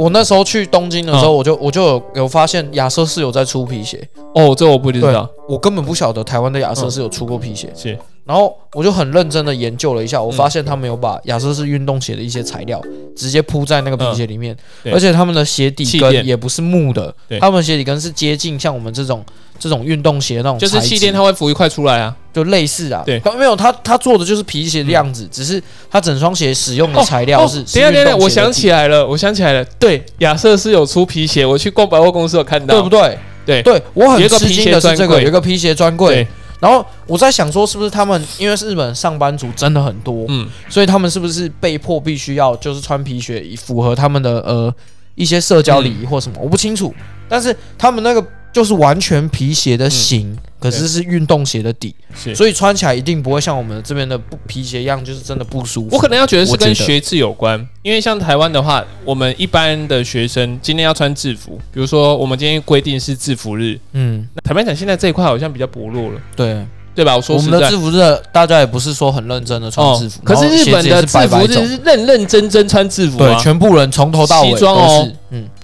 [0.00, 1.36] 我那时候去东京的时候，嗯。
[1.36, 4.02] 我就我就有有发现亚瑟士有在出皮鞋，
[4.34, 7.98] 哦，这我不知对道，我根本不晓得台湾的亚瑟士有出过皮鞋，是。
[8.24, 10.26] 然后我就很认真的研究了一下，嗯。
[10.26, 12.80] 我发现他们有把亚瑟士运动鞋的一些材料
[13.14, 14.56] 直接铺在那个皮鞋里面，
[14.92, 16.12] 而且他们的鞋底气垫。
[16.12, 19.22] 跟也不是木的对，他们的鞋底跟是接近像我们这种
[19.60, 22.16] 这种运动鞋那种就是气垫它会浮一块出来啊。
[22.32, 27.58] 就类似啊，对没有它它做的就是皮鞋的样子，只是它整双鞋使用的材料是。
[27.58, 33.18] 哦等一下等一下，我想起来，了，我想起来了，对，亚瑟士有出皮鞋，我去逛百货公司有看到，对不对？
[33.44, 36.24] 对对我很有一个皮吃惊鞋专柜的是这个，有一个皮鞋专柜，，
[36.60, 44.72] 然后我在想说，是不是他们因为是日本上班族真的很多，嗯，所以他们是不是被迫必须要就是穿皮鞋，以符合他们的呃
[45.16, 46.38] 一些社交礼仪或什么？
[46.40, 46.94] 我不清楚。
[47.28, 51.94] 但是他们那个就是完全皮鞋的型，可是是运动鞋的底，
[52.34, 55.96] 所以穿起来一定不会像我们这边的不皮鞋一样，就是真的不舒服。
[55.96, 67.14] 我可能要觉得是跟学制有关，因为像台湾的话，我们一般的学生今天要穿制服，比如说我们今天规定是制服日，嗯，那坦白讲，现在这一块好像比较薄弱了，对，对吧？
[67.14, 67.52] 我说我实在。
[67.52, 75.08] 们的制服日大家也不是说很认真的穿制服，可是日本的制服日是认认真真穿制服对，啊，全部人从头到尾西装哦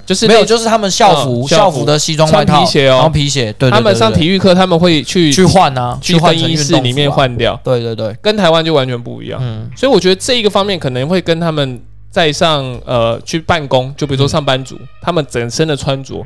[0.07, 2.95] 都是，嗯，没有，就是他们校服嗯校服的西装外套，穿皮鞋哦。
[2.95, 9.38] 然后皮鞋，对，对他们上体育课他们会去去换啊，去换更衣室里面换掉，对对对，跟台湾就完全不一样。
[9.42, 9.69] 嗯。
[9.77, 14.28] 所以我觉得这一个方面可能会跟他们在上呃去办公，就比如说嗯。
[14.28, 16.24] 上班族，他们整身的穿着，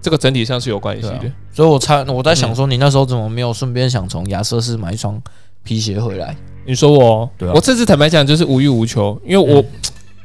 [0.00, 1.20] 这个整体上是有关系的。
[1.52, 5.20] 所以我猜我在想说，嗯你那时候怎么没有顺便想从亚瑟士买一双
[5.64, 6.36] 皮鞋回来？
[6.64, 7.52] 你说我，对啊。
[7.54, 9.64] 我这次坦白讲就是无欲无求，因为我、嗯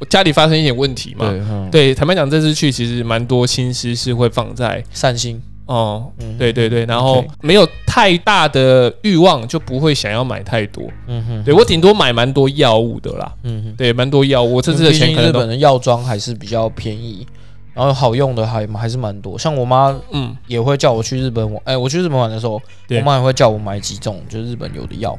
[0.08, 1.30] 家里发生一点问题嘛。
[1.30, 10.84] 对，嗯，对，坦白讲，这次去其实蛮多心思是会放在善心，哦，嗯，对对对，然后没有太大的欲望，就不会想要买太多。
[11.06, 14.54] 嗯哼，对我顶多买蛮多药物的啦，嗯哼，对，蛮多药物。
[14.54, 17.26] 我这次的钱可能日本的药妆还是比较便宜，
[17.72, 19.38] 然后好用的还还是蛮多。
[19.38, 25.16] 像我妈嗯，也会叫我去日本玩，哎，我去日本玩的时候，我妈也会叫我买几种就是日本有的药。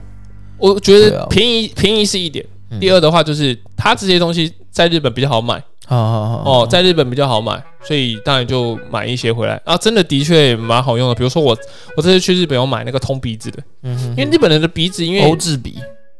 [0.57, 2.79] 我觉得便宜便宜是一点，嗯。
[2.79, 5.63] 第二的话就是它这些东西在日本比较好买。
[5.87, 9.61] 好好好，哦，在日本比较好买，所以当然就买一些回来。
[9.63, 11.15] 啊，真的的确蛮好用的。
[11.15, 11.55] 比如说我
[11.95, 15.75] 我这次去日本有买那个通鼻子的，嗯哼，因为日本人的鼻子因为欧制鼻，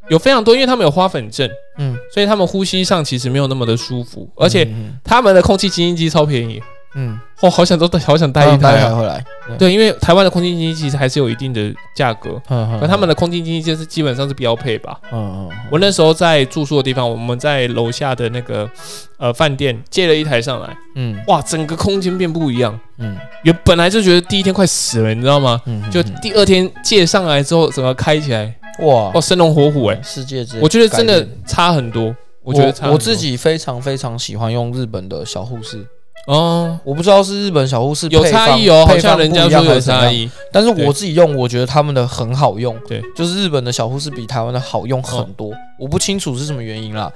[0.10, 1.50] 有非常多，因为他们有花粉症，
[1.80, 4.98] 嗯，所以他们呼吸上其实没有那么的舒服，而且嗯。
[5.04, 6.62] 他们的空气清新机超便宜，
[6.96, 9.24] 嗯，哦，好想都好想带带一台回来，
[9.60, 14.98] 对，因为台湾的空气清新机其实还是有一定的价格，嗯可他们的空气清新机是基本上是标配吧。
[15.12, 18.70] 嗯嗯我那时候在住宿的地方，我们在楼下的那个
[19.18, 21.22] 呃饭店借了一台上来，嗯。
[21.28, 22.80] 哇，整个空间变不一样。
[22.98, 23.18] 嗯。
[23.44, 25.62] 原本来就觉得第一天快死了，你知道吗？
[25.66, 29.10] 嗯，就第二天借上来之后，整个开起来，哇。
[29.10, 32.16] 哇，生龙活虎哎、世界之，我觉得真的差很多。
[32.42, 32.94] 我觉得差很多。
[32.94, 35.84] 我自己非常非常喜欢用日本的小护士，
[36.28, 40.30] 哦，我不知道是日本小护士有差异哦，好像人家不一样说有差异。
[40.52, 47.12] 但是我自己用，我觉得他们的很好用，对，就是日本的小护士比台湾的好用很多，哦我不清楚是什么原因啦。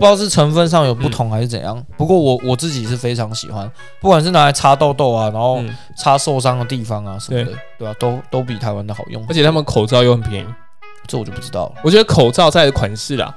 [0.00, 3.70] 不知道是成分上有不同还是怎样，不过我我自己是非常喜欢，
[4.00, 7.86] 不管是拿来擦痘痘啊，然后嗯，擦受伤的地方啊什么的，对。
[7.86, 9.24] 啊，都都比台湾的好用。
[9.28, 10.46] 而，且他们口罩又很便宜，
[11.06, 11.74] 这我就不知道了。
[11.84, 13.32] 我觉得口罩在款式啦，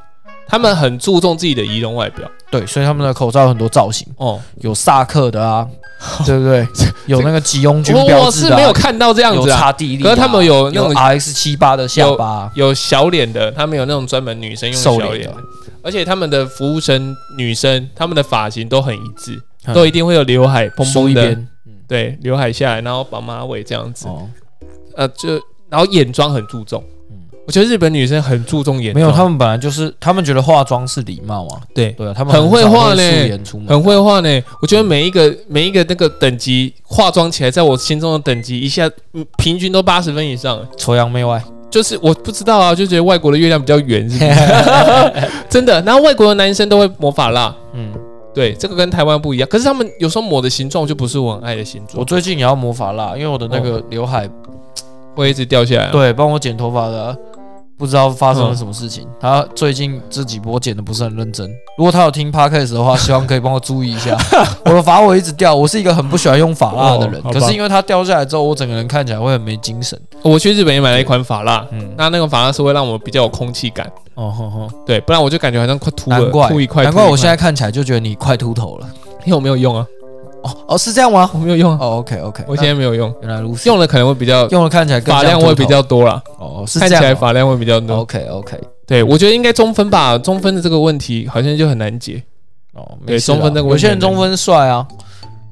[0.47, 2.29] 他们很注重自己的仪容外表。
[2.49, 4.39] 对，所以他们的口罩有很多造型，哦。
[4.61, 5.67] 有萨克的啊，
[6.25, 6.65] 对不对？
[7.07, 12.25] 有那个吉翁军我我标志的、啊，是没有看到这样子啊，擦地力、啊，可是他们有那有种 RX 七八的下巴。
[12.25, 15.35] 啊、有小脸的，他们有那种专门女生用的小脸的，
[15.83, 19.73] 而且他们的服务生女生，他们的发型都很一致，嗯。
[19.73, 21.37] 都一定会有刘海蓬蓬的，
[21.87, 24.29] 对，刘海下来，然后绑马尾这样子，哦，
[24.95, 25.33] 呃，就
[25.69, 26.96] 然后眼妆很注重，嗯
[27.47, 34.43] 我觉得日本女生很注重眼妆，没有，他们本来就是他们觉得化妆是礼貌啊，对对啊，他们很会少画呢素颜出门，很会画呢。
[34.61, 41.41] 我觉得每一个每一个那个等级化妆起来，在我心中的等级一下嗯平均都八十分以上，崇洋媚外，
[41.71, 45.31] 就是我不知道啊，就觉得外国的月亮比较圆，是不是？
[45.49, 45.81] 真的。
[45.83, 47.93] 然后外国的男生都会抹发蜡，嗯，
[48.35, 49.47] 对，这个跟台湾不一样。
[49.49, 54.29] 可是他们有时候抹的形状就不是我很爱的形我状，最近也要抹发蜡，因为我的那哦个刘海，
[55.15, 57.17] 会一直掉下来。，对，帮我剪头发的。
[57.77, 61.47] 不知道发生了嗯什么事情，他最近这几波剪的不是很认真。
[61.77, 64.17] 如果他有听 podcast 的话，希望可以帮我注意一下。
[64.65, 69.99] 我的发尾一直掉，我是一个很不喜欢用发蜡的人，哦可是因为它掉下来之后，我整个人看起来会很没精神。
[70.23, 76.83] 我去日本也买了一款发蜡，嗯，那那个发蜡是会让我比较有空气感，哦吼吼，对，不然我就感觉好像快秃了，难怪秃一块。
[76.83, 78.87] 难怪我现在看起来就觉得你快秃头了。
[79.25, 79.85] 因为我没有用啊，
[80.43, 81.29] 哦哦，是这样吗？
[81.33, 87.07] 我没有用啊，哦，OK OK，我现在没有用，原来如此，用了可能会比较用了看起来更发量会比较多啦，哦，是看起这样哦。
[87.07, 87.97] 来发量会比较多。
[87.97, 92.23] OK OK，对，我觉得应该中分吧，中分的这个问题好像就很难解。
[92.73, 94.87] 哦，对没中分这个问题有些人中分帅啊，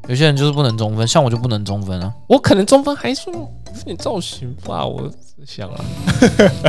[0.07, 2.13] 有些人就是不能中分，像我就不能中分啊。
[2.27, 3.49] 我可能中分还是有
[3.83, 5.09] 点造型吧，我
[5.45, 5.83] 想啊，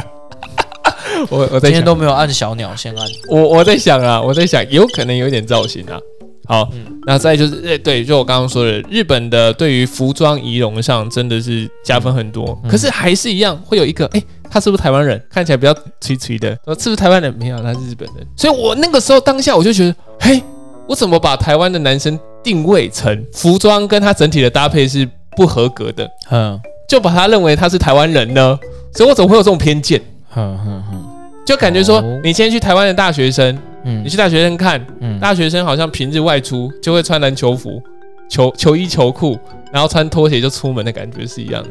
[1.28, 3.06] 我我今天都没有按小鸟，先按。
[3.30, 6.00] 我我在想啊，我在想，有可能有点造型啊。
[6.46, 15.20] 好，嗯那再就是，诶，对，就我刚刚说的，日本的对于服装仪容上真的是加分很多，嗯可是还是一样会有一个，诶，他是不是台湾人？
[15.30, 17.34] 看起来比较垂垂的，呃，是不是台湾人？
[17.38, 18.26] 没有，他是日本人。
[18.36, 20.42] 所以我那个时候当下我就觉得，嘿，
[20.88, 28.58] 我怎么把台湾的男生定位成服装跟他整体的搭配是不合格的，嗯就把他认为他是台湾人呢？
[28.94, 30.00] 所以我怎么会有这种偏见？
[30.30, 31.04] 哼哼哼，
[31.46, 34.02] 就感觉说哦，你今天去台湾的大学生，嗯。
[34.04, 35.18] 你去大学生看，嗯。
[35.20, 37.80] 大学生好像平日外出就会穿篮球服、
[38.28, 39.38] 球球衣、球裤，
[39.72, 41.70] 然后穿拖鞋就出门的感觉是一样的。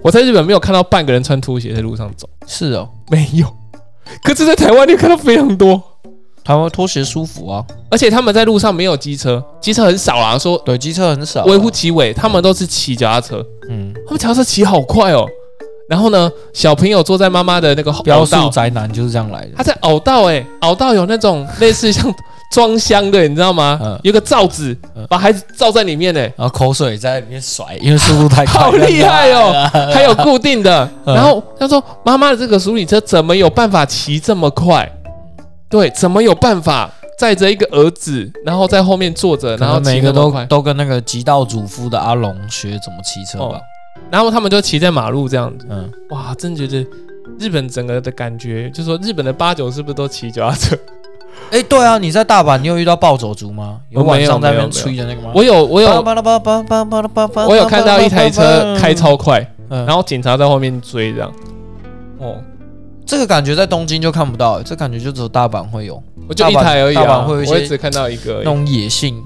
[0.00, 3.46] 我在日本没有看到半个人穿拖鞋在路上走，是哦，没有。
[4.22, 5.82] 可是，在台湾你看到非常多，
[6.44, 10.38] 台湾拖鞋舒服啊，而且他们在路上没有机车，机车很少啦。
[10.38, 15.26] 说对，机车很少啊，微乎其微，他们都是骑脚踏车，嗯，他们脚踏车骑好快哦。
[15.90, 19.64] 然后呢，小朋友坐在妈妈的那个标速凹道，宅男就是这样来的他。
[19.64, 22.14] 在凹道哎、凹道有那种类似像
[22.52, 23.76] 装箱的，你知道吗？
[23.82, 29.68] 嗯有个罩子嗯，把孩子罩在里面哎、然后口水在里面甩，因为速度太快，好厉害哦！
[29.92, 30.88] 还有固定的。
[31.06, 34.88] 嗯然后他说：“妈妈的这个鼠理车怎么有办法骑这么快？
[35.68, 36.88] 对，怎么有办法
[37.18, 40.12] 载着一个儿子，然后在后面坐着，然后每一个？
[40.12, 43.60] 都都跟那个极道主夫的阿龙学怎么骑车吧哦。
[44.10, 45.66] 然后他们就骑在马路这样子。
[45.70, 46.86] 嗯，哇，真觉得
[47.38, 50.78] 日本整个的感觉，就说日本的八九是不是都骑脚踏车？
[51.50, 53.80] 哎，对啊，你在大阪，你有遇到暴走族吗？
[53.88, 55.32] 有晚上在那边吹的那个吗？
[55.34, 55.88] 我有，我有，
[57.48, 61.32] 我有看到一台车开超快，然后警察在后面追，这样。
[62.18, 62.36] 哦，
[63.06, 66.00] 这个感觉在东京就看不到，这感觉就只有大阪会有。
[66.28, 69.20] 我就一台而已啊，我也只看到一个那种野性、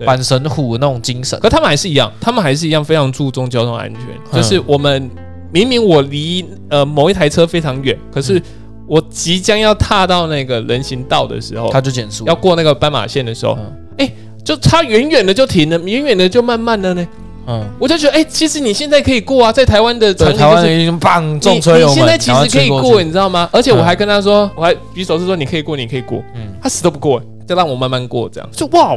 [0.00, 1.38] 阪神虎那种精神。
[1.40, 4.02] 可他们还是一样，他们还是一样非常注重交通安全。
[4.32, 5.10] 就是我们
[5.52, 8.42] 明明我离呃某一台车非常远，可是。
[8.86, 13.56] 我即将要踏到那个人行道的时候，他就减速；要过那个斑马线的时候，
[13.96, 14.06] 哎，
[14.44, 17.08] 就他远远的就停了，远远的就慢慢的呢。
[17.46, 23.48] 嗯，我就觉得，哎，其实你现在可以过啊，在台湾的台湾已经棒重车你现在其实可以过，你知道吗？
[23.50, 26.22] 而且我还跟他说，我还举手是说你可以过，你可以过。
[26.34, 27.18] 嗯，他死都不过，
[27.48, 28.94] 就让我慢慢过，这样就哇，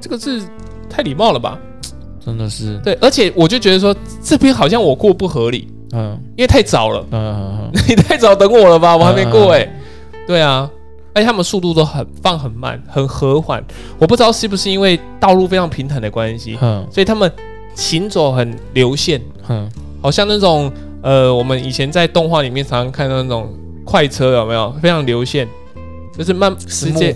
[0.00, 0.42] 这个是
[0.88, 1.58] 太礼貌了吧？
[2.24, 5.68] 真的是对，而且我就觉得说这边好像我过不合理。
[5.92, 8.96] 嗯，因为太早了，嗯， 你太早等我了吧？
[8.96, 9.68] 我还没过哎，
[10.26, 10.70] 对啊，
[11.12, 13.60] 而且他们速度都很放很慢，很和缓。
[13.98, 17.28] 我不知道是不是因为道路非常平坦的关系，嗯，所以他们
[17.74, 19.68] 行走很流线，嗯，
[20.00, 20.70] 好像那种
[21.02, 23.52] 呃，我们以前在动画里面常常看到那种
[23.84, 24.72] 快车，有没有？
[24.80, 25.48] 非常流线，
[26.16, 27.12] 就是慢时间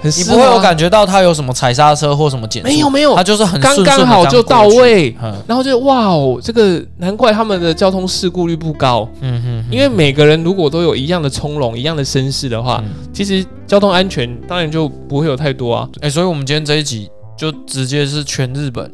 [0.00, 0.10] 很。
[0.10, 2.68] 你不会有感觉到他有什么踩刹车或什么减速？
[2.68, 5.14] 没有没有，他就是很刚刚好就到位。
[5.46, 9.08] 然后就哇哦，这个难怪他们的交通事故率不高。
[9.20, 12.82] 嗯哼，因为每个人如果都有一样的从容、一样的绅士的话，
[13.12, 15.88] 其实交通安全当然就不会有太多啊。
[16.00, 18.90] 哎，所以我们今天这一集就直接是全日本。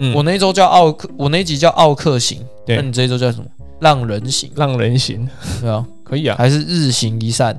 [0.00, 2.38] 嗯，我那一周叫奥克，我那一集叫奥克行。
[2.66, 3.44] 对，那你这一周叫什么？
[3.80, 5.28] 浪人行，浪人行。
[5.60, 6.34] 对啊，可以啊。
[6.38, 7.58] 还是日行一善，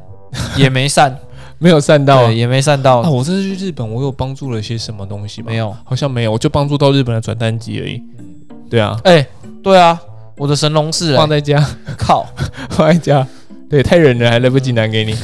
[0.58, 1.18] 也没善。
[1.66, 3.00] 没有散到，也没散到。
[3.00, 5.48] 啊，我这次去日本，我有帮助了些什么东西吗？
[5.48, 8.00] 没有，好像没有，我就帮助到日本的转单机而已。
[8.70, 9.26] 对啊，哎，
[9.64, 10.00] 对啊，
[10.38, 11.60] 我的神龙是放在家，
[11.98, 12.24] 靠，
[12.70, 13.28] 放在家。
[13.68, 15.16] 对，太忍了，还来不及拿给你。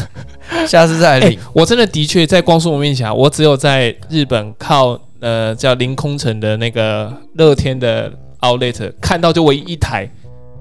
[0.68, 1.38] 下次再领。
[1.54, 10.06] 我真的的确在光速蒙面侠，我只有在日本靠呃叫凌空城的那个乐天的 Outlet 看到，就唯一一台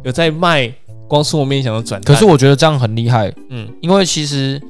[0.03, 0.71] 有在卖
[1.05, 2.01] 光速蒙面侠的转。
[2.03, 4.61] 可是我觉得这样很厉害，嗯，因为其实。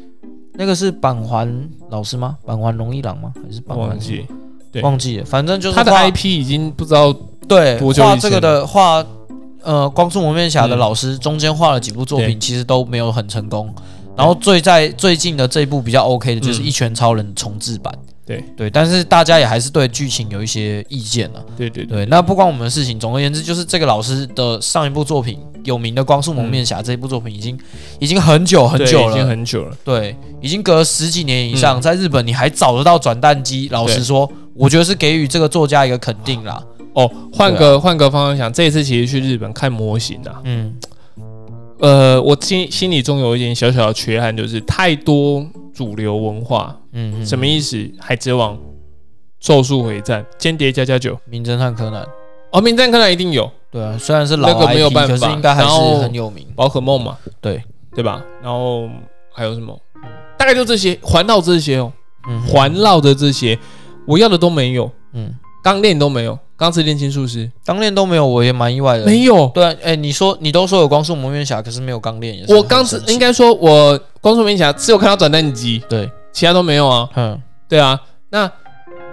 [0.58, 2.36] 那个是板环老师吗？
[2.46, 3.32] 板环龙一郎吗？
[3.36, 3.90] 还是板环？
[3.90, 4.26] 忘记，
[4.82, 5.26] 忘记了。
[5.26, 7.14] 反正就是他的 IP 已经不知道
[7.48, 9.06] 对画这个的画，
[9.62, 13.74] 呃，光速蒙面侠的老师中间画了几部作品，其实都没有很成功。
[14.16, 17.94] 然后最在最近的这一部比较 OK 的就是《一拳超人》重置版。
[18.28, 21.42] 对对，但是大家也还是对剧情有一些意见了。
[21.56, 23.00] 对对对，那不关我们的事情。
[23.00, 27.58] 总而言之，就是这个老师的上一部作品有名的《光速蒙面侠》这一部作品，已经
[28.00, 29.78] 已经很久很久了，已经很久了。
[29.86, 33.70] 对，已经隔了十几年以上，在日本你还找得到转蛋机。
[33.72, 36.62] 老实说，我觉得是给予这个作家一个肯定啦。
[36.96, 40.76] 哦，换个换个方向想，这一次其实去日本看模型啊，嗯，
[41.80, 45.48] 呃，我心心里中有一点小小的缺憾，就是太多。
[45.78, 47.78] 主流文化，嗯，什么意思？
[48.00, 48.58] 海贼王、
[49.40, 52.04] 咒术回战、间谍加加九、名侦探柯南，
[52.52, 55.70] 哦，名侦探柯南一定有，对啊，虽然是老 IP，可是应该还是
[56.02, 56.48] 很有名。
[56.56, 57.62] 宝可梦嘛，对。
[57.94, 58.24] 对吧？
[58.44, 58.88] 然后
[59.32, 59.76] 还有什么？
[60.38, 61.92] 大概就这些，环绕这些哦，
[62.48, 63.58] 环绕的这些，
[64.08, 66.38] 我要的都没有，嗯，钢链都没有。
[66.58, 69.06] 钢之炼金术师，钢炼都没有，我也蛮意外的。
[69.06, 72.56] 没有，对，哎，你说你都说有光速蒙面侠，可是没有钢炼，也是。
[72.56, 77.08] 我钢之应该说，我光速蒙面侠只有看到转蛋机，对，其他都没有啊。
[77.16, 77.40] 嗯，
[77.70, 78.00] 对啊。
[78.32, 78.52] 那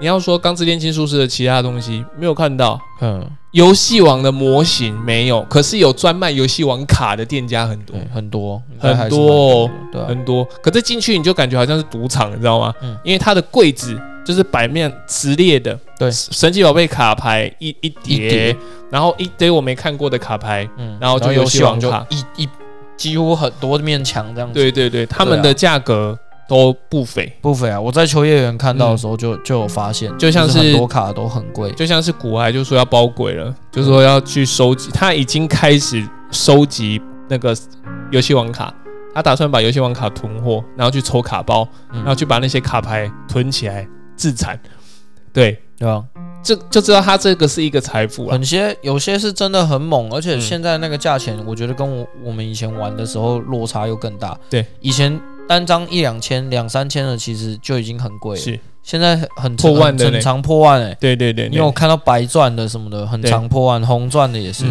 [0.00, 3.22] 你要说钢之炼金术师的其他东西没有看到，嗯，
[3.52, 10.42] 游戏王的模型没有，可是有专卖游戏王卡的店家很多很多很多，对，很多。
[10.62, 12.72] 可是进去你就感觉好像是赌场，你知道吗？
[12.80, 14.00] 嗯，因为它的柜子。
[14.24, 18.56] 就是版面直列的，对，神奇宝贝卡牌一一叠，
[18.90, 22.06] 然后一堆我没看过的卡牌，嗯，然后就游戏王卡。
[22.08, 22.48] 一一
[22.96, 26.18] 几乎很多面墙这样子，对对对，他们的价格
[26.48, 27.30] 都不菲。
[27.40, 27.80] 不菲啊！
[27.80, 37.54] 我在秋叶原看到的时候就就有发现，就像是很多卡都很贵，就像是古海就说要包鬼了，就说要去收集，他已经开始收集那个
[38.10, 38.72] 游戏王卡，
[39.12, 43.86] 他打算把游戏王卡囤货，然后去抽卡包，然后去把那些卡牌囤起来。
[44.16, 44.58] 自残，
[45.32, 46.04] 对对吧？
[46.42, 48.32] 就就知道他这个是一个财富了。
[48.32, 54.38] 很些有些是真的很猛，而且现在那个价钱，我觉得跟我我们以前玩的时候落差又更大。
[54.50, 58.42] 对，以前单张一两千、两三千的，其实就已经很贵了。
[58.42, 60.94] 是，现在很破万的，很长破万哎。
[61.00, 64.66] 对对对，你有看到白钻的什么的，很长破万，红钻的也是。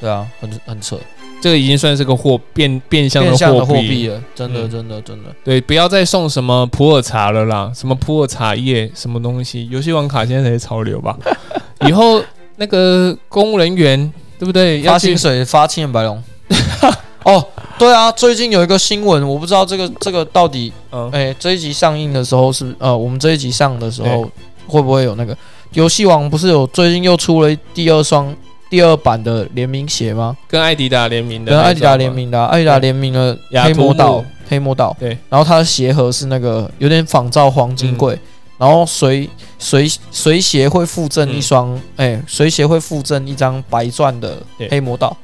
[0.00, 0.96] 对啊，很很扯。
[1.40, 5.30] 这个已经算是个货变变相的货币了，真的真的真的。
[5.44, 11.16] 对，不要再送什么普洱茶了啦，什么普洱茶叶什么东西，游戏王卡现在才是潮流吧？
[11.86, 12.22] 以后
[12.56, 14.82] 那个公务人员对不对？
[14.82, 16.22] 发薪水发青眼白龙。
[17.24, 17.44] 哦，
[17.78, 24.28] 对啊，最近有一个新闻，我不知道这个这个到底，嗯，哎、这一集上映的时候是呃，我们这一集上的时候
[24.66, 25.36] 会不会有那个
[25.74, 28.34] 游戏王不是有最近又出了第二双
[28.70, 30.36] 第二版的联名鞋吗？
[30.46, 38.20] 跟艾迪达联名的，跟艾迪达联，名的啊、艾迪达联名了黑魔岛，黑魔岛，对，然后它的鞋盒是那个有点仿照黄金柜，嗯。
[38.58, 44.36] 然后随随随鞋会附赠一双，哎、随鞋会附赠一张白钻的
[44.68, 45.16] 黑魔岛，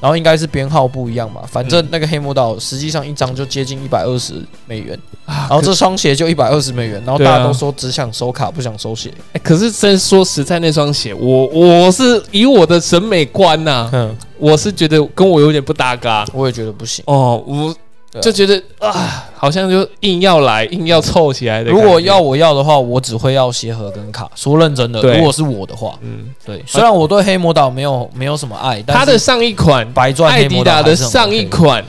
[0.00, 4.34] 然后应该是编号不一样嘛，反正嗯那个黑魔岛实际上一张就接近一百二十
[4.66, 16.26] 美元，然然后这双鞋就一百二十美元，然后大家都说只想收卡不想收鞋，哎，可是真说实在，那双鞋，我我是以我的审美观呐，嗯，我是觉得跟我有点不搭嘎。
[16.32, 17.02] 我也觉得不行。
[17.06, 17.74] 哦，我
[18.20, 21.70] 就觉得啊，好像就硬要来，硬要凑起来的。
[21.70, 24.30] 如果要我要的话，我只会要鞋盒跟卡。
[24.34, 31.84] 说认真的，如果是我的话，嗯，对，虽然我对黑魔岛没有没有什么爱，但是它的上一款白钻艾迪达的上一款，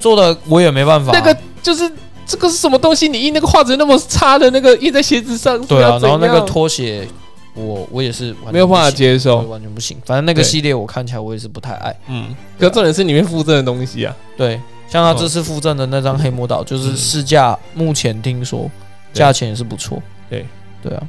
[0.00, 1.90] 做的我也没办法啊、那个就是
[2.26, 3.08] 这个是什么东西？
[3.08, 7.06] 你印那个画质那么差的那个印在鞋子上，对啊，然后那个拖鞋，
[7.54, 9.38] 我我也是没有办法接受。
[9.42, 9.96] 完全不行。
[10.04, 11.94] 反正那个系列我看起来我也是不太爱。
[12.08, 16.96] 嗯，可重点是里面附赠的东西啊，对，像他哦这次附赠的那张黑魔岛，就是嗯。
[16.96, 18.70] 市价目前听说
[19.12, 20.02] 价钱也是不错。
[20.30, 20.44] 对。
[20.82, 21.02] 对啊，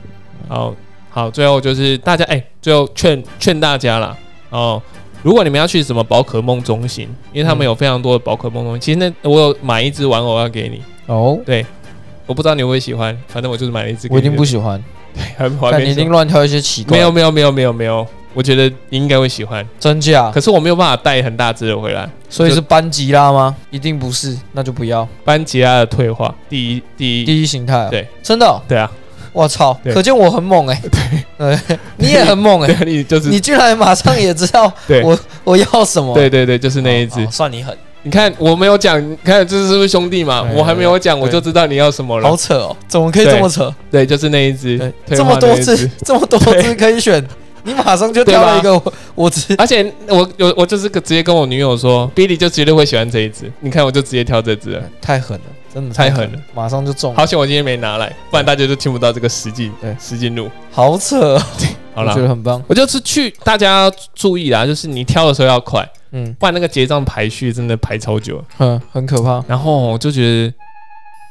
[0.48, 0.76] 好
[1.10, 4.18] 好，最后就是大家哎、最后劝劝大家啦。
[4.50, 4.82] 哦。
[5.24, 11.66] 如果你们要去什么宝可梦中心，因为他们嗯有非常多的宝可梦中心，其实那我有买一只玩偶要给你，哦，对。
[12.28, 14.08] 我不知道你会不会喜欢，反正我就是买了一只。
[14.12, 14.82] 我一定不喜欢，
[15.38, 16.04] 还我还看你一没说。
[16.04, 16.98] 定乱挑一些奇怪。
[16.98, 18.06] 没有，没有没有没有没有，
[18.38, 20.30] 我觉得你应该会喜欢，真假？
[20.30, 22.08] 可是我没有办法带很大只的回来。
[22.30, 23.56] 所以是班吉拉吗？
[23.72, 25.08] 一定不是，那就不要。
[25.26, 28.92] 班吉拉的退化，第一第一，第一形态啊，对，真的哦，对啊，
[29.34, 30.80] 我操，可见我很猛 哎，
[31.40, 31.58] 对，
[31.96, 33.30] 你也很猛哎， 对，你就是。
[33.30, 35.02] 你居然马上也知道 对。
[35.02, 37.28] 我我要什么，对对对，就是那一只。
[37.32, 40.42] 算你狠，你看我没有讲，你看这是不是兄弟嘛？
[40.44, 42.30] 对我还没有讲，我就知道你要什么了。
[42.30, 42.38] 好。
[42.38, 43.74] 扯哦，怎么可以这么扯？
[43.90, 44.78] 对，就是那一只
[45.08, 47.26] 这么多只只，这么多只可以选，
[47.68, 53.52] 你马上就挑了一个我我只而且我有我就是个直接跟我女友说，Billy 就绝对会喜欢这一只。
[53.60, 55.44] 你看我就直接挑这只了，太狠了，
[55.74, 60.50] 真的太狠了，马上就中，好险我今天没拿来，不然大家就听不到这个实际对实际录。
[60.72, 61.42] 好扯哦，
[61.94, 68.42] 好了我觉，得很棒，我就是去大家要注意啦，就是你挑的时候要快，嗯不然那个结账排序真的排超久。
[68.58, 70.54] 哼，很可怕，然后我就觉得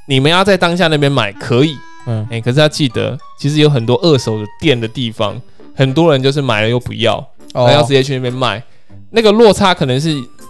[0.07, 1.77] 你们要在当下那边买可以，
[2.07, 5.41] 嗯哎、可是要记得，其实有很多二手的店的地方，
[5.77, 7.25] 很多人就是买了又不要，
[7.55, 8.63] 然后要直哦，接去那边卖，
[9.11, 10.09] 那个落差可能是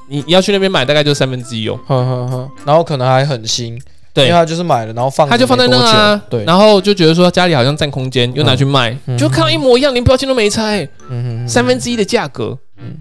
[0.09, 1.79] 你你要去那边买，大概就三分之一哦。
[1.87, 3.79] 哼哼哼，然后可能还很新，
[4.15, 4.25] 对。
[4.25, 9.19] 因对为，他就是买了，然后放他就放在那啊，对，然后就觉得说家里好像占空间，又拿去卖，嗯。
[9.19, 10.89] 就看到一模一样，连标签都没拆，
[11.47, 12.57] 三分之一的价格。
[12.79, 12.97] 嗯。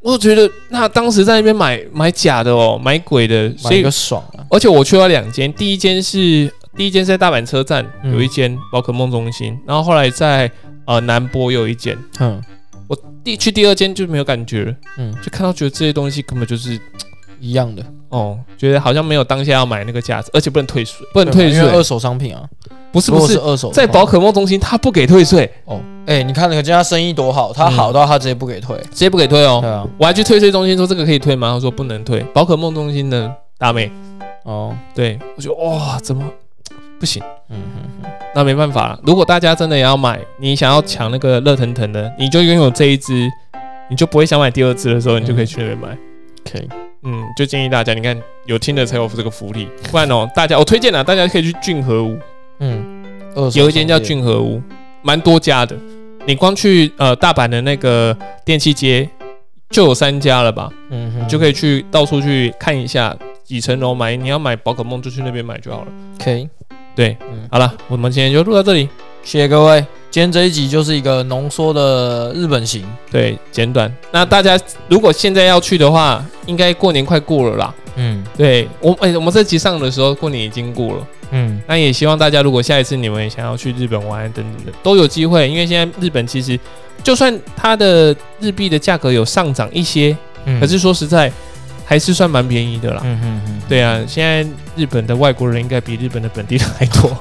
[0.00, 8.12] 我觉得那当时在那边买买假的哦，买鬼的，所以买个爽啊，而且我去了两间，第一间是第一间是在大阪车站嗯。
[8.14, 10.48] 有一间宝可梦中心，然后后来在
[10.86, 12.42] 呃南波有一间，嗯。
[12.88, 16.80] 我第去第二间就没有感觉了，嗯，就看到觉得这些东西根本就是
[17.40, 22.44] 一样的，哦，觉得好像没有当下要买那个价值，而且不能退税，不能退税，因为二手商品啊，
[22.92, 29.58] 不是不是，二手，在宝可梦中心他不给退税，哦，哎，你看那个家生意多好，他嗯好到他直接不给退，直接不给退哦。
[29.60, 29.68] 对。
[29.68, 31.52] 啊，我还去退税中心说这个可以退吗？
[31.52, 32.20] 他说不能退。
[32.32, 33.28] 宝可梦中心的
[33.58, 33.90] 大妹，
[34.44, 36.24] 哦，对我觉得哇，怎么
[36.98, 37.22] 不行？
[37.50, 39.00] 嗯哼哼，那没办法了。
[39.04, 43.28] 如果大家真的也要买，你想要抢那个热腾腾的，你就拥有这一只，
[43.88, 45.96] 你就不会想买第二只的时候，你就可以去那边买。
[46.50, 46.68] 可以，
[47.02, 48.16] 嗯，就建议大家，你看
[48.46, 52.16] 有听的才有这个福利，不然哦，大家我推荐了，大家可以去俊和屋，
[52.60, 53.04] 嗯，
[53.54, 54.62] 有一间叫，俊和屋，
[55.02, 55.76] 蛮多家的。
[56.24, 59.08] 你光去呃大阪的那个电器街
[59.70, 60.68] 就有三家了吧？
[60.90, 65.88] 嗯哼，就可以去到处去看一下几层楼买，你要买宝可梦就去那边买就好了。
[66.22, 66.48] 可以，
[66.96, 68.88] 对，嗯好了，我们今天就录到这里。
[69.22, 73.92] 谢谢各位，今天这一集就是一个浓缩的日本行，对，简短。
[74.10, 77.74] 那大家如果现在要去的话，应该过年快过了啦。
[77.96, 81.06] 嗯对我，哎、我们这集上的时候，过年已经过了。
[81.32, 85.48] 嗯，那也希望大家，如果下一次你们想要去日本玩等等的，都有机会。
[85.48, 86.58] 因为现在日本其实，
[87.02, 91.32] 就算它的日币的价格有上涨一些，嗯可是说实在，
[91.86, 93.00] 还是算蛮便宜的啦。
[93.04, 94.44] 嗯嗯嗯，对啊，现在
[94.76, 97.16] 日本的外国人应该比日本的本地人还多，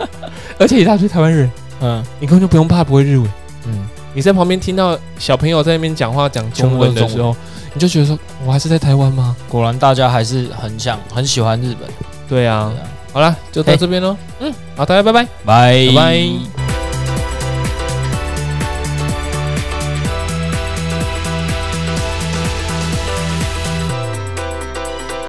[0.60, 1.50] 而且一大堆台湾人，
[1.80, 2.04] 嗯。
[2.20, 3.26] 你根本就不用怕不会日文。
[3.66, 7.34] 嗯，你在旁边听到小朋友在那边讲话讲中文的时候，
[7.72, 9.34] 你就觉得说，我还是在台湾吗？
[9.48, 11.88] 果然大家还是很想很喜欢日本，
[12.28, 12.70] 对啊。
[13.12, 14.16] 好了，就到这边喽。
[14.38, 15.24] 嗯，好，大家拜拜。
[15.44, 15.86] 拜。
[15.88, 16.59] 拜拜